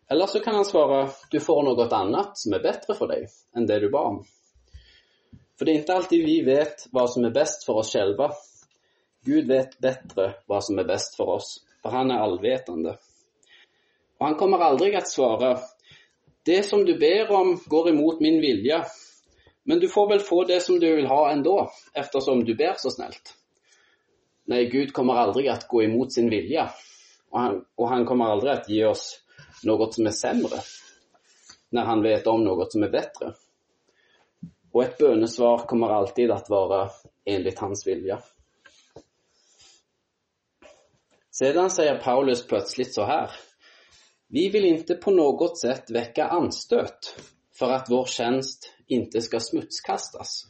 Eller 0.10 0.26
så 0.26 0.40
kan 0.40 0.56
han 0.56 0.66
svara 0.66 1.10
du 1.32 1.40
får 1.40 1.64
något 1.64 1.94
annat 1.94 2.38
som 2.38 2.54
är 2.54 2.60
bättre 2.60 2.94
för 2.94 3.08
dig 3.08 3.28
än 3.56 3.66
det 3.66 3.80
du 3.80 3.90
bad 3.90 4.08
om. 4.08 4.26
För 5.58 5.66
det 5.66 5.72
är 5.72 5.76
inte 5.76 5.94
alltid 5.94 6.26
vi 6.26 6.42
vet 6.42 6.88
vad 6.92 7.10
som 7.10 7.26
är 7.26 7.32
bäst 7.32 7.66
för 7.66 7.74
oss 7.74 7.94
själva. 7.94 8.32
Gud 9.26 9.48
vet 9.48 9.80
bättre 9.80 10.34
vad 10.46 10.66
som 10.66 10.80
är 10.80 10.84
bäst 10.84 11.16
för 11.16 11.30
oss, 11.30 11.66
för 11.82 11.90
han 11.90 12.12
är 12.12 12.20
allvetande. 12.20 12.98
Och 14.18 14.26
han 14.26 14.36
kommer 14.36 14.58
aldrig 14.58 14.96
att 14.96 15.08
svara 15.08 15.60
det 16.48 16.64
som 16.64 16.86
du 16.86 16.98
ber 16.98 17.32
om 17.32 17.60
går 17.66 17.90
emot 17.90 18.20
min 18.20 18.42
vilja, 18.42 18.86
men 19.64 19.80
du 19.80 19.88
får 19.88 20.10
väl 20.10 20.20
få 20.20 20.44
det 20.44 20.60
som 20.60 20.80
du 20.80 20.96
vill 20.96 21.06
ha 21.06 21.32
ändå, 21.32 21.72
eftersom 21.94 22.46
du 22.46 22.56
ber 22.56 22.74
så 22.78 22.90
snällt. 22.90 23.34
Nej, 24.46 24.70
Gud 24.70 24.94
kommer 24.94 25.14
aldrig 25.14 25.48
att 25.48 25.68
gå 25.68 25.84
emot 25.84 26.14
sin 26.14 26.30
vilja. 26.30 26.72
Och 27.30 27.40
han, 27.40 27.66
och 27.76 27.90
han 27.90 28.06
kommer 28.06 28.26
aldrig 28.26 28.54
att 28.54 28.70
ge 28.70 28.86
oss 28.86 29.22
något 29.64 29.94
som 29.94 30.06
är 30.06 30.12
sämre, 30.12 30.60
när 31.70 31.86
han 31.86 32.04
vet 32.04 32.28
om 32.28 32.44
något 32.44 32.72
som 32.72 32.84
är 32.84 32.90
bättre. 32.90 33.34
Och 34.72 34.84
ett 34.84 34.98
bönesvar 34.98 35.58
kommer 35.58 35.88
alltid 35.88 36.32
att 36.32 36.50
vara 36.50 36.90
enligt 37.26 37.60
hans 37.60 37.88
vilja. 37.88 38.20
Sedan 41.32 41.70
säger 41.70 41.98
Paulus 41.98 42.48
plötsligt 42.48 42.94
så 42.94 43.04
här. 43.04 43.32
Vi 44.30 44.50
vill 44.50 44.66
inte 44.66 44.96
på 44.96 45.12
något 45.12 45.60
sätt 45.60 45.92
väcka 45.92 46.28
anstöt 46.28 47.16
för 47.54 47.72
att 47.72 47.90
vår 47.90 48.06
tjänst 48.06 48.74
inte 48.88 49.22
ska 49.22 49.40
smutskastas. 49.40 50.44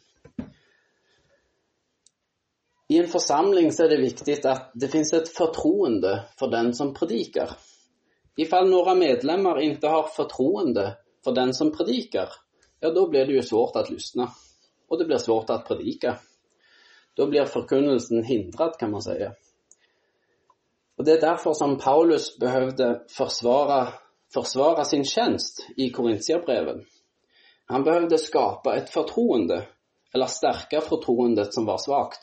I 2.89 2.97
en 2.97 3.07
församling 3.07 3.71
så 3.71 3.83
är 3.83 3.89
det 3.89 4.01
viktigt 4.01 4.45
att 4.45 4.71
det 4.73 4.87
finns 4.87 5.13
ett 5.13 5.29
förtroende 5.29 6.23
för 6.39 6.47
den 6.47 6.73
som 6.73 6.93
predikar. 6.93 7.49
Ifall 8.35 8.69
några 8.69 8.95
medlemmar 8.95 9.59
inte 9.59 9.87
har 9.87 10.07
förtroende 10.07 10.97
för 11.23 11.31
den 11.31 11.53
som 11.53 11.77
predikar, 11.77 12.29
ja 12.79 12.93
då 12.93 13.09
blir 13.09 13.25
det 13.25 13.33
ju 13.33 13.41
svårt 13.41 13.75
att 13.75 13.89
lyssna. 13.89 14.31
Och 14.87 14.99
det 14.99 15.05
blir 15.05 15.17
svårt 15.17 15.49
att 15.49 15.67
predika. 15.67 16.19
Då 17.13 17.27
blir 17.27 17.45
förkunnelsen 17.45 18.23
hindrad 18.23 18.79
kan 18.79 18.91
man 18.91 19.01
säga. 19.01 19.33
Och 20.97 21.05
det 21.05 21.11
är 21.11 21.21
därför 21.21 21.53
som 21.53 21.77
Paulus 21.77 22.39
behövde 22.39 23.01
försvara, 23.09 23.93
försvara 24.33 24.83
sin 24.83 25.03
tjänst 25.03 25.67
i 25.77 25.89
Korintierbreven. 25.89 26.85
Han 27.65 27.83
behövde 27.83 28.17
skapa 28.17 28.75
ett 28.75 28.89
förtroende, 28.89 29.67
eller 30.13 30.25
stärka 30.25 30.81
förtroendet 30.81 31.53
som 31.53 31.65
var 31.65 31.77
svagt. 31.77 32.19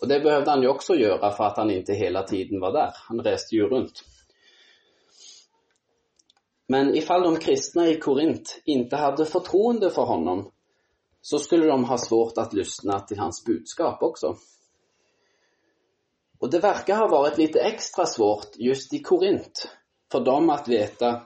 Och 0.00 0.08
det 0.08 0.20
behövde 0.20 0.50
han 0.50 0.62
ju 0.62 0.68
också 0.68 0.94
göra 0.94 1.30
för 1.30 1.44
att 1.44 1.56
han 1.56 1.70
inte 1.70 1.92
hela 1.92 2.22
tiden 2.22 2.60
var 2.60 2.72
där. 2.72 2.90
Han 3.08 3.20
reste 3.20 3.56
ju 3.56 3.68
runt. 3.68 4.04
Men 6.68 6.94
ifall 6.94 7.22
de 7.22 7.36
kristna 7.36 7.88
i 7.88 8.00
Korint 8.00 8.62
inte 8.64 8.96
hade 8.96 9.24
förtroende 9.24 9.90
för 9.90 10.02
honom 10.02 10.50
så 11.20 11.38
skulle 11.38 11.66
de 11.66 11.84
ha 11.84 11.98
svårt 11.98 12.38
att 12.38 12.52
lyssna 12.52 13.00
till 13.00 13.18
hans 13.18 13.44
budskap 13.44 14.02
också. 14.02 14.36
Och 16.40 16.50
det 16.50 16.58
verkar 16.58 16.96
ha 16.96 17.08
varit 17.08 17.38
lite 17.38 17.60
extra 17.60 18.06
svårt 18.06 18.48
just 18.56 18.94
i 18.94 18.98
Korint 18.98 19.68
för 20.12 20.20
dem 20.20 20.50
att 20.50 20.68
veta 20.68 21.22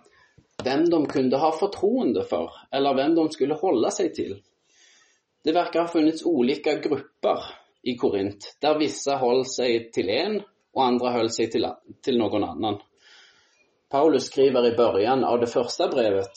vem 0.65 0.91
de 0.91 1.07
kunde 1.07 1.37
ha 1.37 1.53
förtroende 1.53 2.25
för 2.25 2.51
eller 2.71 2.95
vem 2.95 3.15
de 3.15 3.31
skulle 3.31 3.55
hålla 3.55 3.91
sig 3.91 4.13
till. 4.13 4.43
Det 5.45 5.53
verkar 5.53 5.81
ha 5.81 5.89
funnits 5.89 6.25
olika 6.25 6.75
grupper 6.75 7.39
i 7.83 7.97
Korint 7.97 8.57
där 8.61 8.79
vissa 8.79 9.17
höll 9.17 9.45
sig 9.45 9.91
till 9.91 10.09
en 10.09 10.43
och 10.73 10.85
andra 10.85 11.11
höll 11.11 11.31
sig 11.31 11.51
till, 11.51 11.69
till 12.03 12.19
någon 12.19 12.45
annan. 12.45 12.81
Paulus 13.91 14.25
skriver 14.25 14.73
i 14.73 14.77
början 14.77 15.25
av 15.25 15.41
det 15.41 15.47
första 15.47 15.89
brevet 15.89 16.33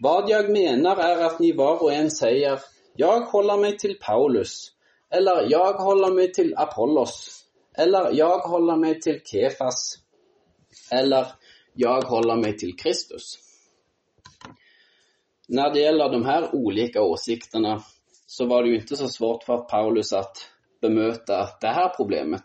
Vad 0.00 0.30
jag 0.30 0.50
menar 0.50 0.96
är 0.96 1.24
att 1.24 1.40
ni 1.40 1.52
var 1.52 1.82
och 1.82 1.92
en 1.92 2.10
säger 2.10 2.58
Jag 2.96 3.20
håller 3.20 3.56
mig 3.56 3.78
till 3.78 3.98
Paulus 4.00 4.72
eller 5.10 5.46
Jag 5.50 5.72
håller 5.72 6.10
mig 6.10 6.32
till 6.32 6.54
Apollos 6.56 7.39
eller 7.80 8.10
jag 8.12 8.38
håller 8.38 8.76
mig 8.76 9.00
till 9.00 9.20
Kefas. 9.24 9.98
Eller 10.92 11.26
jag 11.74 12.02
håller 12.02 12.36
mig 12.36 12.56
till 12.56 12.76
Kristus. 12.76 13.38
När 15.48 15.70
det 15.74 15.80
gäller 15.80 16.08
de 16.08 16.24
här 16.24 16.54
olika 16.54 17.02
åsikterna 17.02 17.82
så 18.26 18.46
var 18.46 18.62
det 18.62 18.68
ju 18.68 18.76
inte 18.76 18.96
så 18.96 19.08
svårt 19.08 19.44
för 19.44 19.58
Paulus 19.58 20.12
att 20.12 20.36
bemöta 20.80 21.48
det 21.60 21.68
här 21.68 21.88
problemet. 21.96 22.44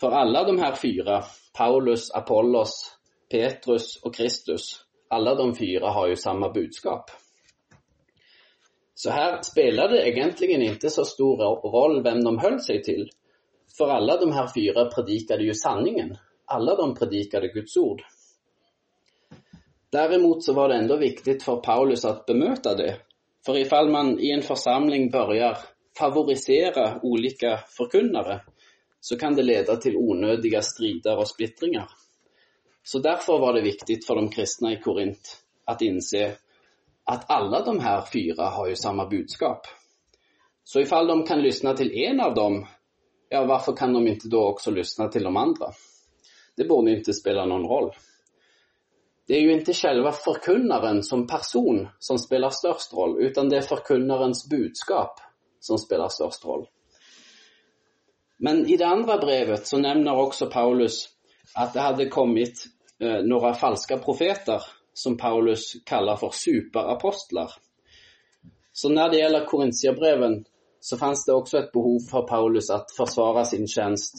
För 0.00 0.10
alla 0.10 0.44
de 0.44 0.58
här 0.58 0.74
fyra, 0.74 1.24
Paulus, 1.54 2.10
Apollos, 2.10 2.96
Petrus 3.30 4.02
och 4.02 4.14
Kristus, 4.14 4.80
alla 5.08 5.34
de 5.34 5.54
fyra 5.54 5.90
har 5.90 6.08
ju 6.08 6.16
samma 6.16 6.52
budskap. 6.52 7.10
Så 8.94 9.10
här 9.10 9.42
spelar 9.42 9.88
det 9.88 10.08
egentligen 10.08 10.62
inte 10.62 10.90
så 10.90 11.04
stor 11.04 11.36
roll 11.70 12.02
vem 12.02 12.24
de 12.24 12.38
höll 12.38 12.60
sig 12.60 12.82
till, 12.82 13.10
för 13.78 13.88
alla 13.88 14.16
de 14.16 14.32
här 14.32 14.48
fyra 14.54 14.84
predikade 14.84 15.44
ju 15.44 15.54
sanningen. 15.54 16.16
Alla 16.44 16.76
de 16.76 16.94
predikade 16.94 17.48
Guds 17.48 17.76
ord. 17.76 18.02
Däremot 19.90 20.44
så 20.44 20.52
var 20.52 20.68
det 20.68 20.74
ändå 20.74 20.96
viktigt 20.96 21.42
för 21.42 21.56
Paulus 21.56 22.04
att 22.04 22.26
bemöta 22.26 22.74
det. 22.74 22.96
För 23.46 23.58
ifall 23.58 23.90
man 23.90 24.20
i 24.20 24.30
en 24.30 24.42
församling 24.42 25.10
börjar 25.10 25.58
favorisera 25.98 27.00
olika 27.02 27.60
förkunnare 27.68 28.40
så 29.00 29.18
kan 29.18 29.34
det 29.34 29.42
leda 29.42 29.76
till 29.76 29.96
onödiga 29.96 30.62
strider 30.62 31.16
och 31.16 31.28
splittringar. 31.28 31.88
Så 32.82 32.98
därför 32.98 33.38
var 33.38 33.52
det 33.52 33.62
viktigt 33.62 34.06
för 34.06 34.14
de 34.14 34.28
kristna 34.28 34.72
i 34.72 34.80
Korint 34.80 35.44
att 35.64 35.82
inse 35.82 36.36
att 37.04 37.30
alla 37.30 37.64
de 37.64 37.80
här 37.80 38.04
fyra 38.12 38.44
har 38.44 38.68
ju 38.68 38.76
samma 38.76 39.06
budskap. 39.08 39.66
Så 40.64 40.80
ifall 40.80 41.06
de 41.06 41.26
kan 41.26 41.42
lyssna 41.42 41.74
till 41.74 41.92
en 41.92 42.20
av 42.20 42.34
dem 42.34 42.66
ja 43.28 43.44
varför 43.44 43.76
kan 43.76 43.92
de 43.92 44.08
inte 44.08 44.28
då 44.28 44.46
också 44.46 44.70
lyssna 44.70 45.08
till 45.08 45.22
de 45.22 45.36
andra? 45.36 45.66
Det 46.56 46.64
borde 46.64 46.90
inte 46.90 47.12
spela 47.12 47.44
någon 47.44 47.68
roll. 47.68 47.90
Det 49.26 49.36
är 49.36 49.40
ju 49.40 49.52
inte 49.52 49.72
själva 49.72 50.12
förkunnaren 50.12 51.02
som 51.02 51.26
person 51.26 51.88
som 51.98 52.18
spelar 52.18 52.50
störst 52.50 52.92
roll, 52.92 53.22
utan 53.22 53.48
det 53.48 53.56
är 53.56 53.62
förkunnarens 53.62 54.48
budskap 54.50 55.20
som 55.60 55.78
spelar 55.78 56.08
störst 56.08 56.44
roll. 56.44 56.66
Men 58.38 58.66
i 58.66 58.76
det 58.76 58.86
andra 58.86 59.18
brevet 59.18 59.66
så 59.66 59.78
nämner 59.78 60.16
också 60.16 60.46
Paulus 60.46 61.08
att 61.54 61.72
det 61.72 61.80
hade 61.80 62.08
kommit 62.08 62.64
eh, 63.00 63.22
några 63.22 63.54
falska 63.54 63.98
profeter 63.98 64.62
som 64.92 65.16
Paulus 65.16 65.72
kallar 65.84 66.16
för 66.16 66.30
superapostlar. 66.32 67.50
Så 68.72 68.88
när 68.88 69.10
det 69.10 69.18
gäller 69.18 69.44
Korintierbreven 69.44 70.44
så 70.88 70.96
fanns 70.96 71.24
det 71.24 71.32
också 71.32 71.58
ett 71.58 71.72
behov 71.72 71.98
för 72.10 72.22
Paulus 72.22 72.70
att 72.70 72.92
försvara 72.96 73.44
sin 73.44 73.68
tjänst 73.68 74.14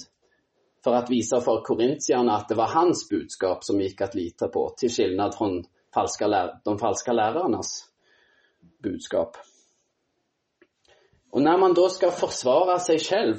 för 0.83 0.93
att 0.93 1.09
visa 1.09 1.41
för 1.41 1.61
korintierna 1.61 2.35
att 2.35 2.49
det 2.49 2.55
var 2.55 2.67
hans 2.67 3.09
budskap 3.09 3.63
som 3.63 3.81
gick 3.81 4.01
att 4.01 4.15
lita 4.15 4.47
på, 4.47 4.73
till 4.77 4.91
skillnad 4.91 5.35
från 5.35 5.63
falska 5.93 6.53
de 6.63 6.79
falska 6.79 7.13
lärarnas 7.13 7.85
budskap. 8.83 9.37
Och 11.31 11.41
när 11.41 11.57
man 11.57 11.73
då 11.73 11.89
ska 11.89 12.11
försvara 12.11 12.79
sig 12.79 12.99
själv, 12.99 13.35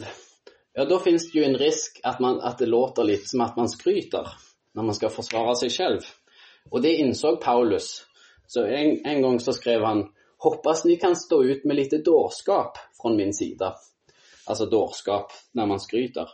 ja 0.72 0.84
då 0.84 0.98
finns 0.98 1.32
det 1.32 1.38
ju 1.38 1.44
en 1.44 1.58
risk 1.58 2.00
att, 2.02 2.20
man, 2.20 2.40
att 2.40 2.58
det 2.58 2.66
låter 2.66 3.04
lite 3.04 3.28
som 3.28 3.40
att 3.40 3.56
man 3.56 3.68
skryter 3.68 4.28
när 4.72 4.82
man 4.82 4.94
ska 4.94 5.08
försvara 5.08 5.54
sig 5.54 5.70
själv. 5.70 6.00
Och 6.70 6.82
det 6.82 6.94
insåg 6.94 7.40
Paulus. 7.40 8.06
Så 8.46 8.64
en, 8.64 9.06
en 9.06 9.22
gång 9.22 9.40
så 9.40 9.52
skrev 9.52 9.82
han, 9.82 10.12
hoppas 10.38 10.84
ni 10.84 10.96
kan 10.96 11.16
stå 11.16 11.44
ut 11.44 11.64
med 11.64 11.76
lite 11.76 11.98
dårskap 11.98 12.78
från 13.02 13.16
min 13.16 13.34
sida. 13.34 13.74
Alltså 14.46 14.66
dårskap 14.66 15.32
när 15.52 15.66
man 15.66 15.80
skryter. 15.80 16.28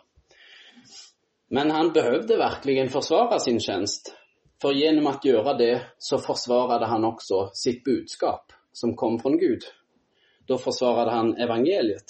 Men 1.48 1.70
han 1.70 1.92
behövde 1.92 2.36
verkligen 2.36 2.88
försvara 2.88 3.38
sin 3.38 3.60
tjänst. 3.60 4.14
För 4.62 4.72
genom 4.72 5.06
att 5.06 5.24
göra 5.24 5.54
det 5.54 5.82
så 5.98 6.18
försvarade 6.18 6.86
han 6.86 7.04
också 7.04 7.50
sitt 7.52 7.84
budskap 7.84 8.52
som 8.72 8.96
kom 8.96 9.18
från 9.18 9.38
Gud. 9.38 9.62
Då 10.46 10.58
försvarade 10.58 11.10
han 11.10 11.36
evangeliet. 11.36 12.04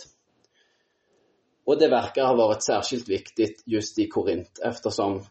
Och 1.64 1.78
det 1.78 1.88
verkar 1.88 2.26
ha 2.26 2.34
varit 2.34 2.62
särskilt 2.62 3.08
viktigt 3.08 3.62
just 3.66 3.98
i 3.98 4.08
Korint 4.08 4.58
eftersom 4.64 5.22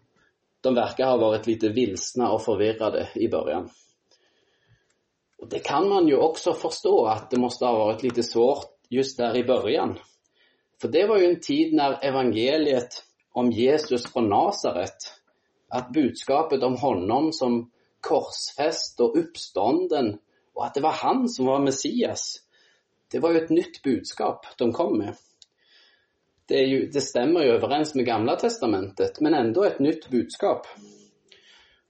de 0.61 0.75
verkar 0.75 1.05
ha 1.05 1.17
varit 1.17 1.47
lite 1.47 1.69
vilsna 1.69 2.31
och 2.31 2.41
förvirrade 2.41 3.09
i 3.15 3.27
början. 3.27 3.69
Och 5.43 5.49
det 5.49 5.59
kan 5.59 5.89
man 5.89 6.07
ju 6.07 6.17
också 6.17 6.53
förstå 6.53 7.05
att 7.05 7.29
det 7.29 7.39
måste 7.39 7.65
ha 7.65 7.77
varit 7.77 8.03
lite 8.03 8.23
svårt 8.23 8.65
just 8.89 9.17
där 9.17 9.37
i 9.37 9.43
början. 9.43 9.99
För 10.81 10.87
det 10.87 11.07
var 11.07 11.17
ju 11.17 11.25
en 11.25 11.39
tid 11.39 11.73
när 11.73 12.03
evangeliet 12.03 13.03
om 13.31 13.51
Jesus 13.51 14.13
från 14.13 14.29
Nasaret, 14.29 14.95
att 15.69 15.91
budskapet 15.91 16.63
om 16.63 16.77
honom 16.77 17.33
som 17.33 17.71
korsfäst 18.01 18.99
och 18.99 19.17
uppstånden 19.17 20.19
och 20.53 20.65
att 20.65 20.73
det 20.73 20.81
var 20.81 20.91
han 20.91 21.29
som 21.29 21.45
var 21.45 21.59
Messias, 21.59 22.35
det 23.11 23.19
var 23.19 23.31
ju 23.31 23.37
ett 23.37 23.49
nytt 23.49 23.81
budskap 23.83 24.45
de 24.57 24.71
kom 24.71 24.97
med. 24.97 25.15
Det, 26.45 26.59
ju, 26.59 26.89
det 26.89 27.01
stämmer 27.01 27.43
ju 27.43 27.49
överens 27.49 27.95
med 27.95 28.05
Gamla 28.05 28.35
Testamentet, 28.35 29.19
men 29.19 29.33
ändå 29.33 29.63
ett 29.63 29.79
nytt 29.79 30.09
budskap. 30.09 30.67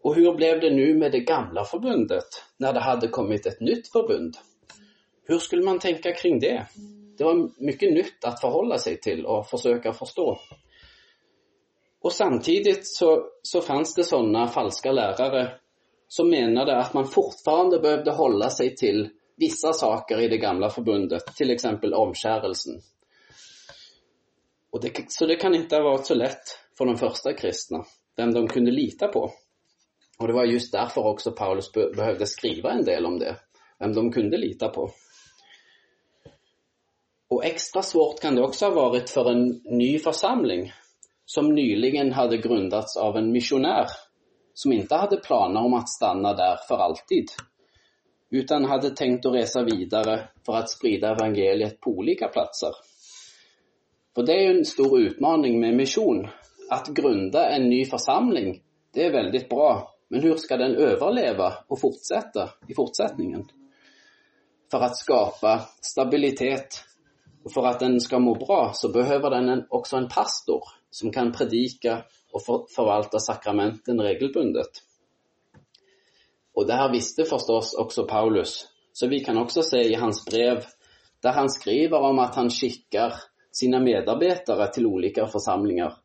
Och 0.03 0.15
hur 0.15 0.33
blev 0.33 0.59
det 0.59 0.69
nu 0.69 0.95
med 0.95 1.11
det 1.11 1.19
gamla 1.19 1.65
förbundet, 1.65 2.25
när 2.57 2.73
det 2.73 2.79
hade 2.79 3.07
kommit 3.07 3.45
ett 3.45 3.59
nytt 3.59 3.91
förbund? 3.91 4.37
Hur 5.25 5.37
skulle 5.37 5.63
man 5.63 5.79
tänka 5.79 6.13
kring 6.13 6.39
det? 6.39 6.67
Det 7.17 7.23
var 7.23 7.63
mycket 7.63 7.93
nytt 7.93 8.25
att 8.25 8.41
förhålla 8.41 8.77
sig 8.77 8.99
till 8.99 9.25
och 9.25 9.47
försöka 9.49 9.93
förstå. 9.93 10.39
Och 12.01 12.11
samtidigt 12.11 12.87
så, 12.87 13.29
så 13.41 13.61
fanns 13.61 13.95
det 13.95 14.03
sådana 14.03 14.47
falska 14.47 14.91
lärare 14.91 15.51
som 16.07 16.29
menade 16.29 16.77
att 16.77 16.93
man 16.93 17.05
fortfarande 17.05 17.79
behövde 17.79 18.11
hålla 18.11 18.49
sig 18.49 18.75
till 18.75 19.09
vissa 19.37 19.73
saker 19.73 20.19
i 20.19 20.27
det 20.27 20.37
gamla 20.37 20.69
förbundet, 20.69 21.25
till 21.35 21.51
exempel 21.51 21.93
omskärelsen. 21.93 22.81
Och 24.71 24.81
det, 24.81 24.91
så 25.07 25.25
det 25.25 25.35
kan 25.35 25.55
inte 25.55 25.75
ha 25.75 25.83
varit 25.83 26.05
så 26.05 26.13
lätt 26.13 26.43
för 26.77 26.85
de 26.85 26.97
första 26.97 27.33
kristna, 27.33 27.85
vem 28.15 28.33
de 28.33 28.47
kunde 28.47 28.71
lita 28.71 29.07
på. 29.07 29.31
Och 30.23 30.27
det 30.27 30.33
var 30.33 30.45
just 30.45 30.71
därför 30.71 31.05
också 31.05 31.31
Paulus 31.31 31.71
be 31.71 31.89
behövde 31.95 32.25
skriva 32.25 32.71
en 32.71 32.85
del 32.85 33.05
om 33.05 33.19
det, 33.19 33.35
vem 33.79 33.93
de 33.93 34.11
kunde 34.11 34.37
lita 34.37 34.69
på. 34.69 34.89
Och 37.29 37.45
extra 37.45 37.81
svårt 37.81 38.21
kan 38.21 38.35
det 38.35 38.43
också 38.43 38.65
ha 38.65 38.73
varit 38.73 39.09
för 39.09 39.31
en 39.31 39.61
ny 39.65 39.99
församling 39.99 40.71
som 41.25 41.55
nyligen 41.55 42.11
hade 42.11 42.37
grundats 42.37 42.97
av 42.97 43.17
en 43.17 43.31
missionär 43.31 43.85
som 44.53 44.71
inte 44.71 44.95
hade 44.95 45.17
planer 45.17 45.61
om 45.61 45.73
att 45.73 45.89
stanna 45.89 46.33
där 46.33 46.57
för 46.67 46.75
alltid, 46.75 47.25
utan 48.31 48.65
hade 48.65 48.89
tänkt 48.89 49.25
att 49.25 49.33
resa 49.33 49.63
vidare 49.63 50.29
för 50.45 50.53
att 50.53 50.69
sprida 50.69 51.11
evangeliet 51.11 51.79
på 51.79 51.91
olika 51.91 52.27
platser. 52.27 52.71
För 54.15 54.23
det 54.23 54.33
är 54.33 54.41
ju 54.41 54.57
en 54.57 54.65
stor 54.65 54.99
utmaning 54.99 55.59
med 55.59 55.73
mission. 55.73 56.27
Att 56.69 56.87
grunda 56.87 57.49
en 57.49 57.69
ny 57.69 57.85
församling, 57.85 58.61
det 58.93 59.05
är 59.05 59.11
väldigt 59.11 59.49
bra, 59.49 59.92
men 60.13 60.21
hur 60.21 60.35
ska 60.35 60.57
den 60.57 60.75
överleva 60.75 61.53
och 61.67 61.79
fortsätta 61.79 62.49
i 62.67 62.73
fortsättningen? 62.73 63.47
För 64.71 64.79
att 64.79 64.97
skapa 64.97 65.61
stabilitet 65.81 66.83
och 67.43 67.51
för 67.51 67.65
att 67.65 67.79
den 67.79 68.01
ska 68.01 68.19
må 68.19 68.35
bra 68.35 68.71
så 68.73 68.91
behöver 68.91 69.29
den 69.29 69.65
också 69.69 69.97
en 69.97 70.07
pastor 70.07 70.63
som 70.89 71.11
kan 71.11 71.31
predika 71.31 72.03
och 72.31 72.41
förvalta 72.75 73.19
sakramenten 73.19 74.01
regelbundet. 74.01 74.69
Och 76.53 76.67
det 76.67 76.73
här 76.73 76.91
visste 76.91 77.25
förstås 77.25 77.73
också 77.73 78.03
Paulus, 78.03 78.67
så 78.91 79.07
vi 79.07 79.19
kan 79.19 79.37
också 79.37 79.61
se 79.61 79.81
i 79.81 79.95
hans 79.95 80.25
brev 80.25 80.63
där 81.21 81.31
han 81.31 81.49
skriver 81.49 81.97
om 81.97 82.19
att 82.19 82.35
han 82.35 82.49
skickar 82.49 83.13
sina 83.51 83.79
medarbetare 83.79 84.73
till 84.73 84.85
olika 84.85 85.27
församlingar. 85.27 85.97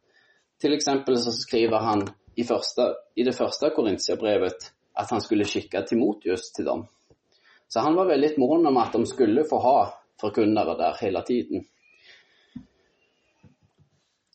Till 0.60 0.72
exempel 0.72 1.18
så 1.18 1.30
skriver 1.30 1.78
han 1.78 2.08
i, 2.38 2.44
första, 2.44 2.94
i 3.14 3.22
det 3.22 3.32
första 3.32 3.70
Korintierbrevet 3.70 4.56
att 4.92 5.10
han 5.10 5.20
skulle 5.20 5.44
skicka 5.44 5.82
Timoteus 5.82 6.52
till 6.52 6.64
dem. 6.64 6.86
Så 7.68 7.80
han 7.80 7.94
var 7.94 8.06
väldigt 8.06 8.38
mån 8.38 8.66
om 8.66 8.76
att 8.76 8.92
de 8.92 9.06
skulle 9.06 9.44
få 9.44 9.58
ha 9.58 9.94
förkunnare 10.20 10.76
där 10.76 10.96
hela 11.00 11.22
tiden. 11.22 11.64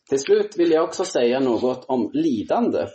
Till 0.08 0.18
slut 0.18 0.58
vill 0.58 0.70
jag 0.70 0.84
också 0.84 1.04
säga 1.04 1.40
något 1.40 1.84
om 1.84 2.10
lidande. 2.12 2.86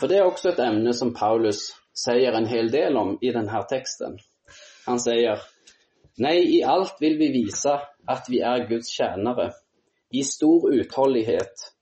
För 0.00 0.08
det 0.08 0.16
är 0.16 0.24
också 0.24 0.48
ett 0.48 0.58
ämne 0.58 0.92
som 0.92 1.14
Paulus 1.14 1.68
säger 2.04 2.32
en 2.32 2.46
hel 2.46 2.70
del 2.70 2.96
om 2.96 3.18
i 3.20 3.30
den 3.30 3.48
här 3.48 3.62
texten. 3.62 4.18
Han 4.86 5.00
säger 5.00 5.38
Nej, 6.16 6.56
i 6.58 6.62
allt 6.62 6.96
vill 7.00 7.18
vi 7.18 7.32
visa 7.32 7.82
att 8.06 8.26
vi 8.28 8.40
är 8.40 8.68
Guds 8.68 8.88
tjänare. 8.88 9.52
I 10.10 10.22
stor 10.22 10.74
uthållighet. 10.74 11.72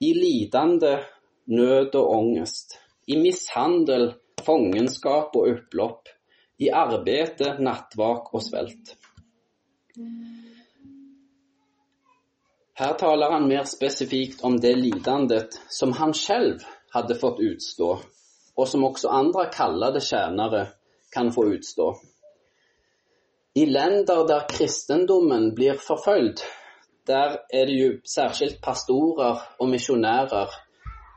I 0.00 0.14
lidande, 0.14 0.98
nöd 1.44 1.94
och 1.94 2.10
ångest. 2.10 2.80
I 3.06 3.16
misshandel, 3.16 4.14
fångenskap 4.42 5.36
och 5.36 5.52
upplopp. 5.52 6.02
I 6.56 6.70
arbete, 6.70 7.58
nattvak 7.58 8.34
och 8.34 8.44
svält. 8.44 8.96
Här 12.74 12.94
talar 12.94 13.30
han 13.30 13.48
mer 13.48 13.64
specifikt 13.64 14.44
om 14.44 14.60
det 14.60 14.76
lidandet 14.76 15.48
som 15.68 15.92
han 15.92 16.12
själv 16.12 16.58
hade 16.90 17.14
fått 17.14 17.40
utstå 17.40 18.00
och 18.54 18.68
som 18.68 18.84
också 18.84 19.08
andra 19.08 19.44
kallade 19.44 20.00
tjänare 20.00 20.68
kan 21.10 21.32
få 21.32 21.46
utstå. 21.46 21.96
I 23.54 23.66
länder 23.66 24.28
där 24.28 24.48
kristendomen 24.48 25.54
blir 25.54 25.74
förföljd, 25.74 26.40
där 27.06 27.38
är 27.48 27.66
det 27.66 27.72
ju 27.72 28.00
särskilt 28.14 28.60
pastorer 28.60 29.38
och 29.58 29.68
missionärer 29.68 30.48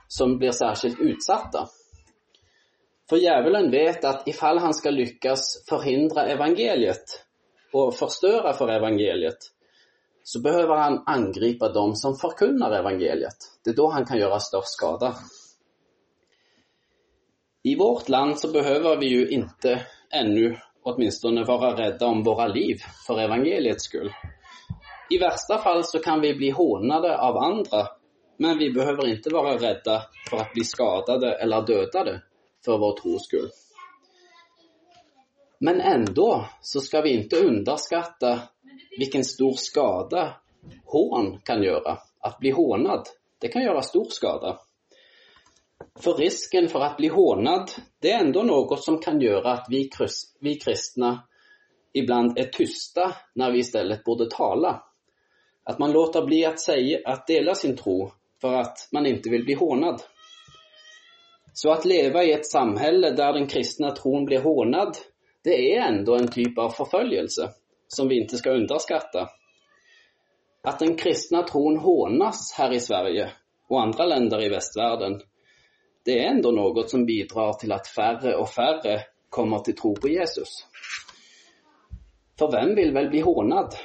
som 0.07 0.37
blir 0.37 0.51
särskilt 0.51 0.99
utsatta. 0.99 1.67
För 3.09 3.17
djävulen 3.17 3.71
vet 3.71 4.05
att 4.05 4.27
ifall 4.27 4.57
han 4.57 4.73
ska 4.73 4.89
lyckas 4.89 5.65
förhindra 5.69 6.25
evangeliet 6.25 7.25
och 7.73 7.95
förstöra 7.95 8.53
för 8.53 8.67
evangeliet, 8.67 9.37
så 10.23 10.41
behöver 10.41 10.75
han 10.75 11.03
angripa 11.05 11.73
dem 11.73 11.95
som 11.95 12.15
förkunnar 12.15 12.71
evangeliet. 12.71 13.37
Det 13.63 13.69
är 13.69 13.75
då 13.75 13.89
han 13.89 14.05
kan 14.05 14.17
göra 14.17 14.39
störst 14.39 14.69
skada. 14.69 15.15
I 17.63 17.75
vårt 17.75 18.09
land 18.09 18.39
så 18.39 18.51
behöver 18.51 18.97
vi 18.97 19.07
ju 19.07 19.27
inte 19.29 19.85
ännu 20.11 20.57
åtminstone 20.83 21.43
vara 21.43 21.77
rädda 21.77 22.05
om 22.05 22.23
våra 22.23 22.47
liv 22.47 22.77
för 23.07 23.19
evangeliets 23.19 23.83
skull. 23.83 24.11
I 25.09 25.17
värsta 25.17 25.57
fall 25.57 25.83
så 25.83 25.99
kan 25.99 26.21
vi 26.21 26.33
bli 26.33 26.49
hånade 26.49 27.17
av 27.17 27.37
andra, 27.37 27.87
men 28.38 28.58
vi 28.58 28.73
behöver 28.73 29.08
inte 29.08 29.30
vara 29.30 29.58
rädda 29.58 30.04
för 30.30 30.38
att 30.38 30.54
bli 30.54 30.63
skadade 30.63 31.34
eller 31.34 31.62
dödade 31.62 32.21
för 32.65 32.78
vår 32.78 32.97
tros 32.97 33.26
skull. 33.26 33.50
Men 35.60 35.82
ändå 35.82 36.45
så 36.62 36.82
ska 36.82 37.02
vi 37.02 37.10
inte 37.10 37.36
underskatta 37.36 38.39
vilken 38.97 39.23
stor 39.23 39.54
skada 39.54 40.36
hån 40.86 41.39
kan 41.43 41.63
göra. 41.63 41.97
Att 42.19 42.39
bli 42.39 42.52
hånad, 42.52 43.08
det 43.39 43.47
kan 43.47 43.62
göra 43.62 43.82
stor 43.82 44.06
skada. 44.10 44.60
För 46.00 46.13
risken 46.13 46.67
för 46.67 46.80
att 46.80 46.97
bli 46.97 47.08
hånad, 47.08 47.71
det 48.00 48.12
är 48.12 48.19
ändå 48.19 48.43
något 48.43 48.84
som 48.84 49.00
kan 49.00 49.21
göra 49.21 49.52
att 49.52 49.65
vi, 49.69 49.89
vi 50.39 50.56
kristna 50.56 51.23
ibland 51.93 52.39
är 52.39 52.45
tysta 52.45 53.15
när 53.34 53.52
vi 53.52 53.60
istället 53.60 54.04
borde 54.04 54.30
tala. 54.30 54.84
Att 55.63 55.80
man 55.80 55.91
låter 55.91 56.26
bli 56.26 56.45
att, 56.45 56.60
säga, 56.60 57.00
att 57.06 57.28
dela 57.28 57.56
sin 57.56 57.78
tro 57.78 58.12
för 58.41 58.54
att 58.54 58.78
man 58.91 59.06
inte 59.06 59.30
vill 59.30 59.45
bli 59.45 59.54
hånad. 59.54 60.02
Så 61.54 61.71
att 61.71 61.86
leva 61.86 62.23
i 62.23 62.32
ett 62.32 62.45
samhälle 62.45 63.12
där 63.12 63.34
den 63.34 63.47
kristna 63.47 63.91
tron 63.91 64.26
blir 64.26 64.39
hånad, 64.39 64.97
det 65.43 65.76
är 65.76 65.82
ändå 65.82 66.15
en 66.15 66.28
typ 66.28 66.58
av 66.58 66.69
förföljelse 66.69 67.50
som 67.88 68.08
vi 68.08 68.21
inte 68.21 68.38
ska 68.38 68.52
underskatta. 68.52 69.30
Att 70.63 70.80
den 70.80 70.95
kristna 70.95 71.43
tron 71.43 71.78
hånas 71.78 72.54
här 72.58 72.73
i 72.73 72.80
Sverige 72.80 73.32
och 73.69 73.82
andra 73.82 74.06
länder 74.06 74.45
i 74.45 74.50
västvärlden, 74.50 75.21
det 76.06 76.23
är 76.23 76.30
ändå 76.30 76.52
något 76.52 76.89
som 76.89 77.06
bidrar 77.06 77.54
till 77.54 77.71
att 77.71 77.88
färre 77.88 78.36
och 78.36 78.50
färre 78.50 79.02
kommer 79.30 79.60
till 79.60 79.76
tro 79.76 79.95
på 79.95 80.08
Jesus. 80.08 80.50
För 82.39 82.52
vem 82.52 82.76
vill 82.76 82.93
väl 82.93 83.10
bli 83.10 83.19
hånad? 83.19 83.76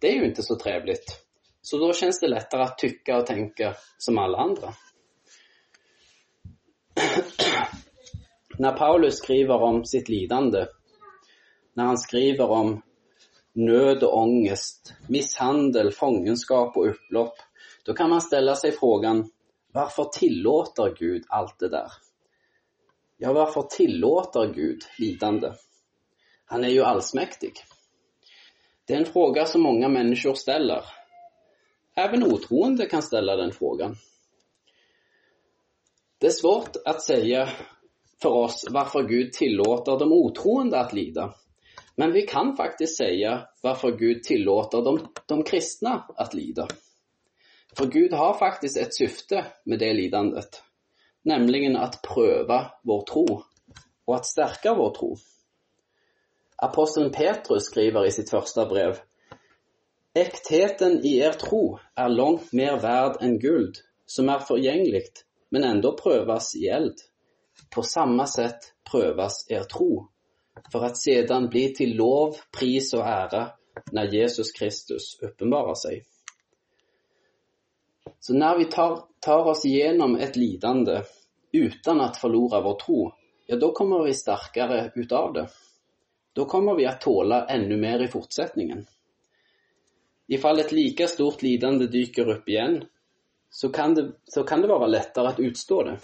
Det 0.00 0.08
är 0.08 0.14
ju 0.14 0.24
inte 0.24 0.42
så 0.42 0.56
trevligt. 0.56 1.27
Så 1.70 1.78
då 1.78 1.92
känns 1.92 2.20
det 2.20 2.28
lättare 2.28 2.62
att 2.62 2.78
tycka 2.78 3.18
och 3.18 3.26
tänka 3.26 3.74
som 3.98 4.18
alla 4.18 4.38
andra. 4.38 4.74
när 8.58 8.72
Paulus 8.72 9.18
skriver 9.18 9.62
om 9.62 9.84
sitt 9.84 10.08
lidande, 10.08 10.66
när 11.74 11.84
han 11.84 11.98
skriver 11.98 12.50
om 12.50 12.82
nöd 13.52 14.02
och 14.02 14.18
ångest, 14.18 14.94
misshandel, 15.08 15.92
fångenskap 15.92 16.76
och 16.76 16.90
upplopp, 16.90 17.34
då 17.84 17.94
kan 17.94 18.10
man 18.10 18.20
ställa 18.20 18.56
sig 18.56 18.72
frågan, 18.72 19.30
varför 19.72 20.04
tillåter 20.04 20.94
Gud 20.98 21.24
allt 21.28 21.58
det 21.58 21.68
där? 21.68 21.92
Ja, 23.16 23.32
varför 23.32 23.62
tillåter 23.62 24.52
Gud 24.54 24.82
lidande? 24.98 25.52
Han 26.44 26.64
är 26.64 26.68
ju 26.68 26.82
allsmäktig. 26.82 27.52
Det 28.86 28.94
är 28.94 28.98
en 28.98 29.12
fråga 29.12 29.46
som 29.46 29.62
många 29.62 29.88
människor 29.88 30.34
ställer. 30.34 30.97
Även 31.98 32.22
otroende 32.22 32.86
kan 32.86 33.02
ställa 33.02 33.36
den 33.36 33.52
frågan. 33.52 33.96
Det 36.18 36.26
är 36.26 36.30
svårt 36.30 36.76
att 36.84 37.02
säga 37.02 37.48
för 38.22 38.28
oss 38.28 38.66
varför 38.70 39.02
Gud 39.02 39.32
tillåter 39.32 39.98
de 39.98 40.12
otroende 40.12 40.80
att 40.80 40.92
lida. 40.92 41.34
Men 41.96 42.12
vi 42.12 42.22
kan 42.22 42.56
faktiskt 42.56 42.96
säga 42.96 43.48
varför 43.62 43.96
Gud 43.96 44.22
tillåter 44.22 44.82
de, 44.82 45.08
de 45.26 45.42
kristna 45.42 46.04
att 46.16 46.34
lida. 46.34 46.68
För 47.76 47.86
Gud 47.86 48.12
har 48.12 48.34
faktiskt 48.38 48.76
ett 48.76 48.94
syfte 48.94 49.46
med 49.64 49.78
det 49.78 49.92
lidandet. 49.92 50.62
Nämligen 51.22 51.76
att 51.76 52.02
pröva 52.02 52.70
vår 52.82 53.02
tro 53.02 53.42
och 54.04 54.14
att 54.14 54.26
stärka 54.26 54.74
vår 54.74 54.94
tro. 54.94 55.16
Aposteln 56.56 57.10
Petrus 57.10 57.64
skriver 57.64 58.06
i 58.06 58.10
sitt 58.10 58.30
första 58.30 58.66
brev 58.66 58.96
Äktheten 60.18 61.04
i 61.04 61.18
er 61.18 61.32
tro 61.32 61.78
är 61.94 62.08
långt 62.08 62.52
mer 62.52 62.76
värd 62.76 63.16
än 63.20 63.38
guld 63.38 63.74
som 64.06 64.28
är 64.28 64.38
förgängligt 64.38 65.24
men 65.50 65.64
ändå 65.64 65.96
prövas 65.96 66.56
i 66.56 66.66
eld. 66.66 66.94
På 67.74 67.82
samma 67.82 68.26
sätt 68.26 68.58
prövas 68.90 69.50
er 69.50 69.62
tro 69.62 70.08
för 70.72 70.84
att 70.84 70.96
sedan 70.96 71.48
bli 71.48 71.74
till 71.74 71.96
lov, 71.96 72.36
pris 72.58 72.94
och 72.94 73.06
ära 73.06 73.50
när 73.92 74.12
Jesus 74.12 74.52
Kristus 74.52 75.18
uppenbarar 75.22 75.74
sig. 75.74 76.02
Så 78.20 78.34
när 78.34 78.58
vi 78.58 78.64
tar, 78.64 79.04
tar 79.20 79.44
oss 79.44 79.64
igenom 79.64 80.16
ett 80.16 80.36
lidande 80.36 81.02
utan 81.52 82.00
att 82.00 82.16
förlora 82.16 82.60
vår 82.60 82.78
tro, 82.78 83.12
ja 83.46 83.56
då 83.56 83.72
kommer 83.72 84.04
vi 84.04 84.14
starkare 84.14 84.92
utav 84.94 85.32
det. 85.32 85.48
Då 86.32 86.44
kommer 86.44 86.74
vi 86.74 86.86
att 86.86 87.00
tåla 87.00 87.46
ännu 87.46 87.76
mer 87.76 88.02
i 88.02 88.08
fortsättningen. 88.08 88.86
Ifall 90.28 90.58
ett 90.58 90.72
lika 90.72 91.06
stort 91.06 91.42
lidande 91.42 91.86
dyker 91.86 92.28
upp 92.28 92.48
igen 92.48 92.84
så 93.50 93.68
kan 93.68 93.94
det, 93.94 94.12
så 94.24 94.42
kan 94.42 94.60
det 94.60 94.68
vara 94.68 94.86
lättare 94.86 95.28
att 95.28 95.40
utstå 95.40 95.82
det. 95.82 95.98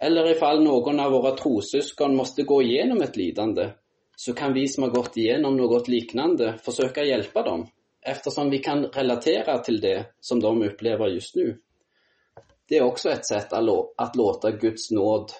Eller 0.00 0.30
ifall 0.30 0.64
någon 0.64 1.00
av 1.00 1.12
våra 1.12 1.36
trosyskon 1.36 2.16
måste 2.16 2.42
gå 2.42 2.62
igenom 2.62 3.02
ett 3.02 3.16
lidande 3.16 3.70
så 4.16 4.32
kan 4.32 4.52
vi 4.52 4.68
som 4.68 4.82
har 4.82 4.90
gått 4.90 5.16
igenom 5.16 5.56
något 5.56 5.88
liknande 5.88 6.58
försöka 6.62 7.04
hjälpa 7.04 7.42
dem 7.42 7.66
eftersom 8.02 8.50
vi 8.50 8.58
kan 8.58 8.84
relatera 8.84 9.58
till 9.58 9.80
det 9.80 10.06
som 10.20 10.40
de 10.40 10.62
upplever 10.62 11.06
just 11.06 11.36
nu. 11.36 11.58
Det 12.68 12.76
är 12.76 12.82
också 12.82 13.10
ett 13.10 13.26
sätt 13.26 13.52
att 13.96 14.16
låta 14.16 14.50
Guds 14.50 14.90
nåd 14.90 15.30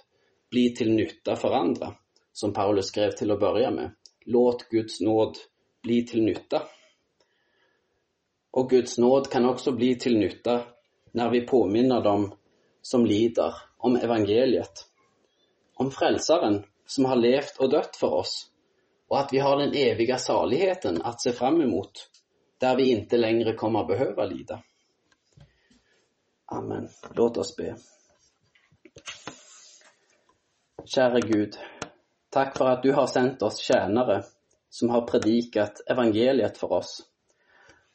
bli 0.51 0.75
till 0.75 0.93
nytta 0.93 1.37
för 1.37 1.53
andra, 1.53 1.95
som 2.33 2.53
Paulus 2.53 2.87
skrev 2.87 3.11
till 3.11 3.31
att 3.31 3.41
börja 3.41 3.71
med. 3.71 3.91
Låt 4.25 4.69
Guds 4.69 5.01
nåd 5.01 5.37
bli 5.83 6.07
till 6.07 6.23
nytta. 6.23 6.63
Och 8.51 8.71
Guds 8.71 8.99
nåd 8.99 9.31
kan 9.31 9.47
också 9.47 9.73
bli 9.73 9.99
till 9.99 10.19
nytta 10.19 10.63
när 11.13 11.31
vi 11.31 11.41
påminner 11.41 12.01
dem 12.01 12.35
som 12.83 13.07
lider 13.07 13.55
om 13.77 13.97
evangeliet. 13.97 14.87
Om 15.75 15.91
frälsaren 15.91 16.65
som 16.87 17.05
har 17.05 17.17
levt 17.17 17.57
och 17.59 17.71
dött 17.71 17.97
för 17.97 18.13
oss 18.13 18.51
och 19.09 19.19
att 19.19 19.33
vi 19.33 19.39
har 19.39 19.57
den 19.57 19.75
eviga 19.75 20.19
saligheten 20.19 21.03
att 21.03 21.23
se 21.23 21.33
fram 21.33 21.61
emot 21.61 22.11
där 22.59 22.77
vi 22.77 22.91
inte 22.91 23.17
längre 23.17 23.55
kommer 23.55 23.85
behöva 23.85 24.25
lida. 24.25 24.63
Amen. 26.47 26.89
Låt 27.15 27.37
oss 27.37 27.57
be. 27.57 27.77
Käre 30.85 31.21
Gud, 31.21 31.57
tack 32.31 32.59
för 32.59 32.65
att 32.65 32.83
du 32.83 32.93
har 32.93 33.07
sänt 33.07 33.43
oss 33.43 33.59
tjänare 33.59 34.23
som 34.69 34.91
har 34.91 35.07
predikat 35.07 35.81
evangeliet 35.87 36.59
för 36.59 36.73
oss. 36.73 37.10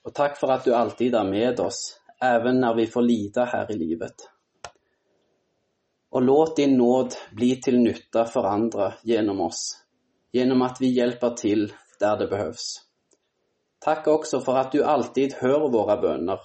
Och 0.06 0.14
tack 0.14 0.40
för 0.40 0.48
att 0.48 0.64
du 0.64 0.74
alltid 0.74 1.16
är 1.16 1.24
med 1.24 1.60
oss, 1.60 2.00
även 2.22 2.60
när 2.60 2.76
vi 2.76 2.88
får 2.88 3.02
lida 3.02 3.46
här 3.46 3.72
i 3.72 3.78
livet. 3.78 4.16
Och 6.10 6.22
låt 6.22 6.56
din 6.56 6.78
nåd 6.78 7.14
bli 7.32 7.62
till 7.62 7.80
nytta 7.80 8.26
för 8.26 8.44
andra 8.44 8.94
genom 9.04 9.42
oss, 9.42 9.84
genom 10.32 10.62
att 10.62 10.78
vi 10.82 10.88
hjälper 10.88 11.30
till 11.30 11.74
där 12.00 12.18
det 12.18 12.28
behövs. 12.28 12.82
Tack 13.80 14.08
också 14.08 14.40
för 14.40 14.56
att 14.56 14.72
du 14.72 14.84
alltid 14.84 15.34
hör 15.34 15.72
våra 15.72 16.02
böner, 16.02 16.40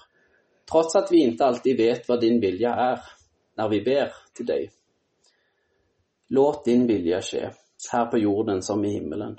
trots 0.71 0.95
att 0.95 1.11
vi 1.11 1.23
inte 1.23 1.45
alltid 1.45 1.77
vet 1.77 2.07
vad 2.07 2.21
din 2.21 2.41
vilja 2.41 2.75
är 2.75 2.99
när 3.57 3.69
vi 3.69 3.81
ber 3.81 4.13
till 4.33 4.45
dig. 4.45 4.71
Låt 6.27 6.65
din 6.65 6.87
vilja 6.87 7.21
ske, 7.21 7.49
här 7.91 8.05
på 8.05 8.17
jorden 8.17 8.61
som 8.61 8.85
i 8.85 8.89
himmelen. 8.89 9.37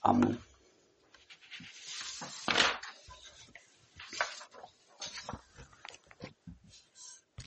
Amen. 0.00 0.36